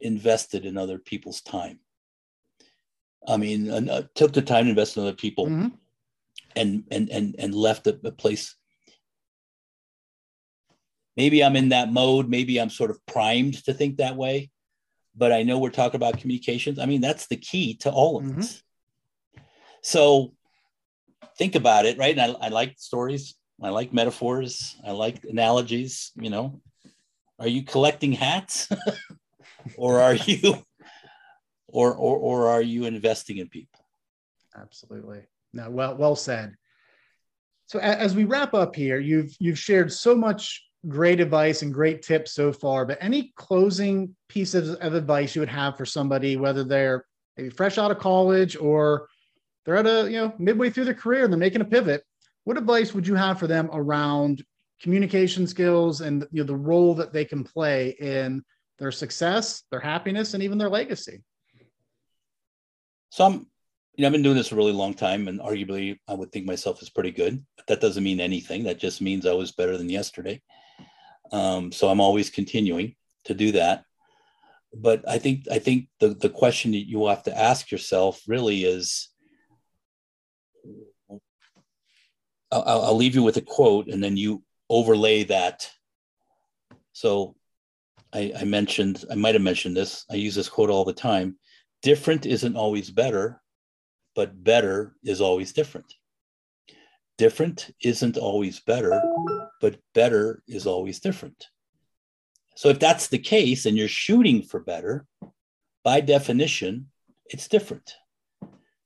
invested 0.01 0.65
in 0.65 0.79
other 0.79 0.99
people's 0.99 1.43
time? 1.43 1.81
I 3.27 3.37
mean, 3.37 3.71
uh, 3.71 4.03
took 4.15 4.33
the 4.33 4.43
time 4.43 4.65
to 4.65 4.71
invest 4.71 4.97
in 4.97 5.03
other 5.03 5.13
people 5.13 5.47
mm-hmm. 5.47 5.69
and, 6.57 6.85
and, 6.91 7.11
and, 7.11 7.37
and 7.39 7.55
left 7.55 7.87
a, 7.87 7.99
a 8.05 8.11
place. 8.11 8.57
Maybe 11.19 11.43
I'm 11.43 11.57
in 11.57 11.71
that 11.71 11.93
mode. 11.93 12.29
Maybe 12.29 12.61
I'm 12.61 12.71
sort 12.71 12.93
of 12.93 13.05
primed 13.05 13.65
to 13.65 13.75
think 13.75 13.97
that 13.97 14.15
way. 14.15 14.51
But 15.17 15.33
I 15.33 15.43
know 15.43 15.59
we're 15.59 15.71
talking 15.71 15.97
about 15.97 16.19
communications. 16.19 16.79
I 16.79 16.87
mean, 16.87 17.01
that's 17.01 17.27
the 17.27 17.37
key 17.37 17.75
to 17.79 17.91
all 17.91 18.19
of 18.19 18.25
mm-hmm. 18.25 18.41
this. 18.41 18.63
So 19.83 20.33
think 21.37 21.57
about 21.57 21.87
it, 21.87 21.99
right? 21.99 22.17
And 22.17 22.37
I, 22.37 22.47
I 22.47 22.49
like 22.51 22.77
stories. 22.79 23.35
I 23.61 23.71
like 23.71 23.93
metaphors. 23.93 24.77
I 24.87 24.93
like 24.93 25.25
analogies. 25.25 26.13
You 26.15 26.31
know, 26.31 26.63
are 27.41 27.49
you 27.49 27.65
collecting 27.65 28.13
hats, 28.13 28.69
or 29.77 30.01
are 30.01 30.15
you 30.15 30.63
or, 31.67 31.95
or, 31.95 32.17
or 32.17 32.47
are 32.47 32.63
you 32.63 32.85
investing 32.85 33.39
in 33.39 33.49
people? 33.49 33.81
Absolutely. 34.57 35.23
No, 35.53 35.69
well, 35.69 35.97
well 35.97 36.15
said. 36.15 36.55
So 37.67 37.81
as 37.81 38.15
we 38.15 38.25
wrap 38.25 38.55
up 38.55 38.77
here, 38.77 39.01
you've 39.01 39.35
you've 39.41 39.59
shared 39.59 39.93
so 39.93 40.15
much 40.15 40.68
great 40.87 41.21
advice 41.21 41.63
and 41.63 41.75
great 41.75 42.03
tips 42.03 42.33
so 42.33 42.53
far. 42.53 42.85
But 42.85 42.99
any 43.01 43.33
closing 43.37 44.15
pieces 44.29 44.75
of 44.75 44.95
advice 44.95 45.35
you 45.35 45.41
would 45.41 45.49
have 45.49 45.77
for 45.77 45.85
somebody, 45.85 46.37
whether 46.37 46.65
they're 46.65 47.05
maybe 47.37 47.51
fresh 47.51 47.79
out 47.79 47.91
of 47.91 47.99
college 47.99 48.57
or 48.57 49.09
they're 49.65 49.77
at 49.77 49.87
a 49.87 50.11
you 50.11 50.19
know 50.19 50.35
midway 50.39 50.71
through 50.71 50.85
their 50.85 50.95
career 50.95 51.25
and 51.25 51.33
they're 51.33 51.39
making 51.39 51.61
a 51.61 51.65
pivot, 51.65 52.03
what 52.45 52.57
advice 52.57 52.95
would 52.95 53.07
you 53.07 53.15
have 53.15 53.39
for 53.39 53.47
them 53.47 53.69
around 53.73 54.45
communication 54.81 55.47
skills 55.47 56.01
and 56.01 56.27
you 56.31 56.43
know 56.43 56.47
the 56.47 56.57
role 56.57 56.95
that 56.95 57.13
they 57.13 57.25
can 57.25 57.43
play 57.45 57.91
in 57.99 58.45
their 58.79 58.93
success, 58.93 59.65
their 59.71 59.81
happiness, 59.81 60.35
and 60.35 60.43
even 60.43 60.59
their 60.59 60.69
legacy? 60.69 61.23
So 63.11 63.25
I'm, 63.25 63.47
you 63.99 64.03
know, 64.03 64.07
I've 64.07 64.13
been 64.13 64.23
doing 64.23 64.37
this 64.37 64.53
a 64.53 64.57
really 64.57 64.73
long 64.73 64.95
time, 64.95 65.27
and 65.27 65.41
arguably, 65.41 65.99
I 66.07 66.15
would 66.15 66.31
think 66.31 66.47
myself 66.47 66.81
is 66.81 66.89
pretty 66.89 67.11
good. 67.11 67.45
But 67.57 67.67
that 67.67 67.81
doesn't 67.81 68.05
mean 68.05 68.21
anything. 68.21 68.63
That 68.63 68.79
just 68.79 69.03
means 69.03 69.27
I 69.27 69.33
was 69.33 69.51
better 69.51 69.77
than 69.77 69.91
yesterday. 69.91 70.41
Um, 71.33 71.73
so 71.73 71.89
I'm 71.89 72.01
always 72.01 72.31
continuing 72.31 72.95
to 73.25 73.35
do 73.35 73.51
that. 73.53 73.83
But 74.73 75.03
I 75.09 75.19
think 75.19 75.49
I 75.51 75.59
think 75.59 75.89
the 75.99 76.11
the 76.11 76.31
question 76.31 76.71
that 76.73 76.89
you 76.89 77.09
have 77.09 77.25
to 77.25 77.37
ask 77.37 77.73
yourself 77.73 78.23
really 78.29 78.63
is. 78.63 79.09
I'll, 82.53 82.83
I'll 82.83 82.97
leave 82.97 83.17
you 83.17 83.25
with 83.25 83.37
a 83.37 83.43
quote, 83.43 83.89
and 83.89 84.03
then 84.03 84.17
you 84.17 84.45
overlay 84.71 85.25
that. 85.25 85.69
So, 86.93 87.35
I, 88.13 88.33
I 88.39 88.45
mentioned 88.45 89.05
I 89.11 89.17
might 89.17 89.35
have 89.35 89.43
mentioned 89.43 89.77
this. 89.77 90.05
I 90.09 90.15
use 90.15 90.37
this 90.37 90.49
quote 90.49 90.71
all 90.71 90.85
the 90.85 90.93
time 90.93 91.37
different 91.83 92.27
isn't 92.27 92.57
always 92.57 92.91
better, 92.91 93.41
but 94.19 94.43
better 94.43 94.97
is 95.05 95.21
always 95.21 95.53
different. 95.53 95.95
Different 97.19 97.71
isn't 97.85 98.17
always 98.17 98.59
better, 98.59 99.01
but 99.61 99.79
better 99.95 100.43
is 100.49 100.67
always 100.67 100.99
different. 100.99 101.47
So 102.57 102.69
if 102.69 102.81
that's 102.81 103.07
the 103.07 103.21
case 103.21 103.65
and 103.65 103.77
you're 103.77 103.87
shooting 103.87 104.43
for 104.43 104.59
better, 104.59 105.07
by 105.85 106.01
definition, 106.01 106.89
it's 107.27 107.47
different. 107.47 107.95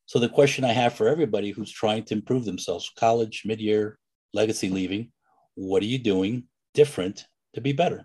So 0.05 0.19
the 0.19 0.29
question 0.29 0.67
I 0.67 0.73
have 0.73 0.93
for 0.93 1.09
everybody 1.09 1.51
who's 1.51 1.73
trying 1.73 2.05
to 2.05 2.15
improve 2.15 2.45
themselves, 2.45 2.93
college, 2.99 3.45
mid-year, 3.47 3.99
legacy 4.35 4.69
leaving, 4.69 5.13
what 5.55 5.83
are 5.83 5.87
you 5.87 5.99
doing 5.99 6.45
different 6.75 7.27
to 7.55 7.63
be 7.63 7.73
better? 7.73 8.05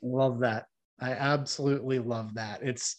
Love 0.00 0.40
that. 0.40 0.68
I 0.98 1.10
absolutely 1.10 1.98
love 1.98 2.32
that. 2.36 2.62
It's 2.62 2.96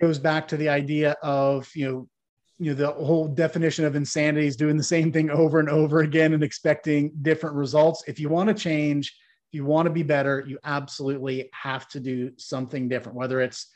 goes 0.00 0.18
back 0.18 0.48
to 0.48 0.56
the 0.56 0.68
idea 0.68 1.16
of 1.22 1.70
you 1.74 1.86
know 1.86 2.08
you 2.58 2.70
know 2.70 2.76
the 2.76 2.90
whole 2.92 3.28
definition 3.28 3.84
of 3.84 3.96
insanity 3.96 4.46
is 4.46 4.56
doing 4.56 4.76
the 4.76 4.82
same 4.82 5.12
thing 5.12 5.30
over 5.30 5.60
and 5.60 5.68
over 5.68 6.00
again 6.00 6.32
and 6.32 6.42
expecting 6.42 7.12
different 7.22 7.56
results. 7.56 8.04
If 8.06 8.18
you 8.18 8.28
want 8.28 8.48
to 8.48 8.54
change, 8.54 9.14
if 9.48 9.54
you 9.54 9.64
want 9.64 9.86
to 9.86 9.92
be 9.92 10.02
better, 10.02 10.44
you 10.46 10.58
absolutely 10.64 11.50
have 11.52 11.88
to 11.88 12.00
do 12.00 12.32
something 12.38 12.88
different. 12.88 13.16
Whether 13.16 13.40
it's 13.40 13.66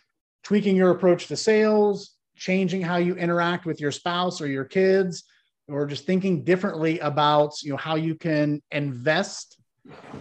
tweaking 0.43 0.77
your 0.77 0.91
approach 0.91 1.27
to 1.27 1.37
sales, 1.37 2.17
changing 2.37 2.81
how 2.81 2.97
you 2.97 3.15
interact 3.17 3.67
with 3.67 3.81
your 3.81 3.93
spouse 3.93 4.41
or 4.41 4.47
your 4.47 4.65
kids, 4.65 5.25
or 5.69 5.87
just 5.87 6.07
thinking 6.07 6.43
differently 6.43 6.99
about 7.01 7.63
you 7.63 7.71
know 7.71 7.77
how 7.77 7.97
you 7.97 8.15
can 8.15 8.63
invest 8.71 9.59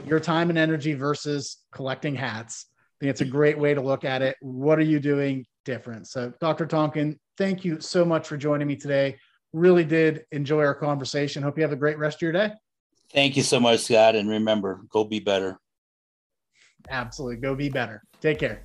your 0.05 0.19
time 0.19 0.49
and 0.49 0.59
energy 0.59 0.93
versus 0.93 1.57
collecting 1.71 2.15
hats 2.15 2.68
think 2.99 3.09
it's 3.09 3.21
a 3.21 3.25
great 3.25 3.57
way 3.57 3.73
to 3.73 3.81
look 3.81 4.03
at 4.03 4.21
it. 4.21 4.35
What 4.41 4.77
are 4.77 4.83
you 4.83 4.99
doing 4.99 5.45
different? 5.65 6.07
So, 6.07 6.33
Dr. 6.39 6.65
Tonkin, 6.65 7.17
thank 7.37 7.63
you 7.63 7.79
so 7.79 8.03
much 8.03 8.27
for 8.27 8.37
joining 8.37 8.67
me 8.67 8.75
today. 8.75 9.17
Really 9.53 9.85
did 9.85 10.25
enjoy 10.31 10.63
our 10.63 10.75
conversation. 10.75 11.41
Hope 11.41 11.57
you 11.57 11.63
have 11.63 11.71
a 11.71 11.77
great 11.77 11.97
rest 11.97 12.17
of 12.17 12.21
your 12.23 12.33
day. 12.33 12.51
Thank 13.13 13.37
you 13.37 13.43
so 13.43 13.59
much, 13.59 13.79
Scott. 13.81 14.15
And 14.15 14.29
remember, 14.29 14.81
go 14.89 15.03
be 15.03 15.19
better. 15.19 15.59
Absolutely. 16.89 17.37
Go 17.37 17.55
be 17.55 17.69
better. 17.69 18.03
Take 18.21 18.39
care. 18.39 18.63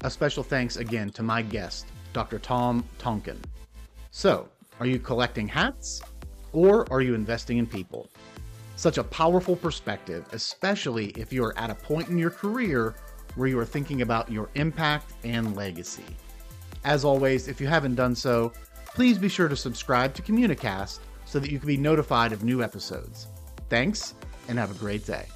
A 0.00 0.10
special 0.10 0.42
thanks 0.42 0.76
again 0.76 1.10
to 1.10 1.22
my 1.22 1.42
guest, 1.42 1.86
Dr. 2.12 2.38
Tom 2.38 2.84
Tonkin. 2.98 3.40
So, 4.10 4.48
are 4.80 4.86
you 4.86 4.98
collecting 4.98 5.46
hats 5.46 6.02
or 6.52 6.90
are 6.92 7.00
you 7.00 7.14
investing 7.14 7.58
in 7.58 7.66
people? 7.66 8.08
Such 8.82 8.98
a 8.98 9.04
powerful 9.04 9.54
perspective, 9.54 10.26
especially 10.32 11.10
if 11.10 11.32
you 11.32 11.44
are 11.44 11.56
at 11.56 11.70
a 11.70 11.74
point 11.76 12.08
in 12.08 12.18
your 12.18 12.30
career 12.30 12.96
where 13.36 13.46
you 13.46 13.56
are 13.60 13.64
thinking 13.64 14.02
about 14.02 14.28
your 14.28 14.50
impact 14.56 15.12
and 15.22 15.54
legacy. 15.54 16.02
As 16.82 17.04
always, 17.04 17.46
if 17.46 17.60
you 17.60 17.68
haven't 17.68 17.94
done 17.94 18.16
so, 18.16 18.52
please 18.84 19.18
be 19.18 19.28
sure 19.28 19.46
to 19.46 19.54
subscribe 19.54 20.14
to 20.14 20.22
Communicast 20.22 20.98
so 21.26 21.38
that 21.38 21.52
you 21.52 21.60
can 21.60 21.68
be 21.68 21.76
notified 21.76 22.32
of 22.32 22.42
new 22.42 22.60
episodes. 22.60 23.28
Thanks, 23.68 24.14
and 24.48 24.58
have 24.58 24.72
a 24.72 24.78
great 24.80 25.06
day. 25.06 25.26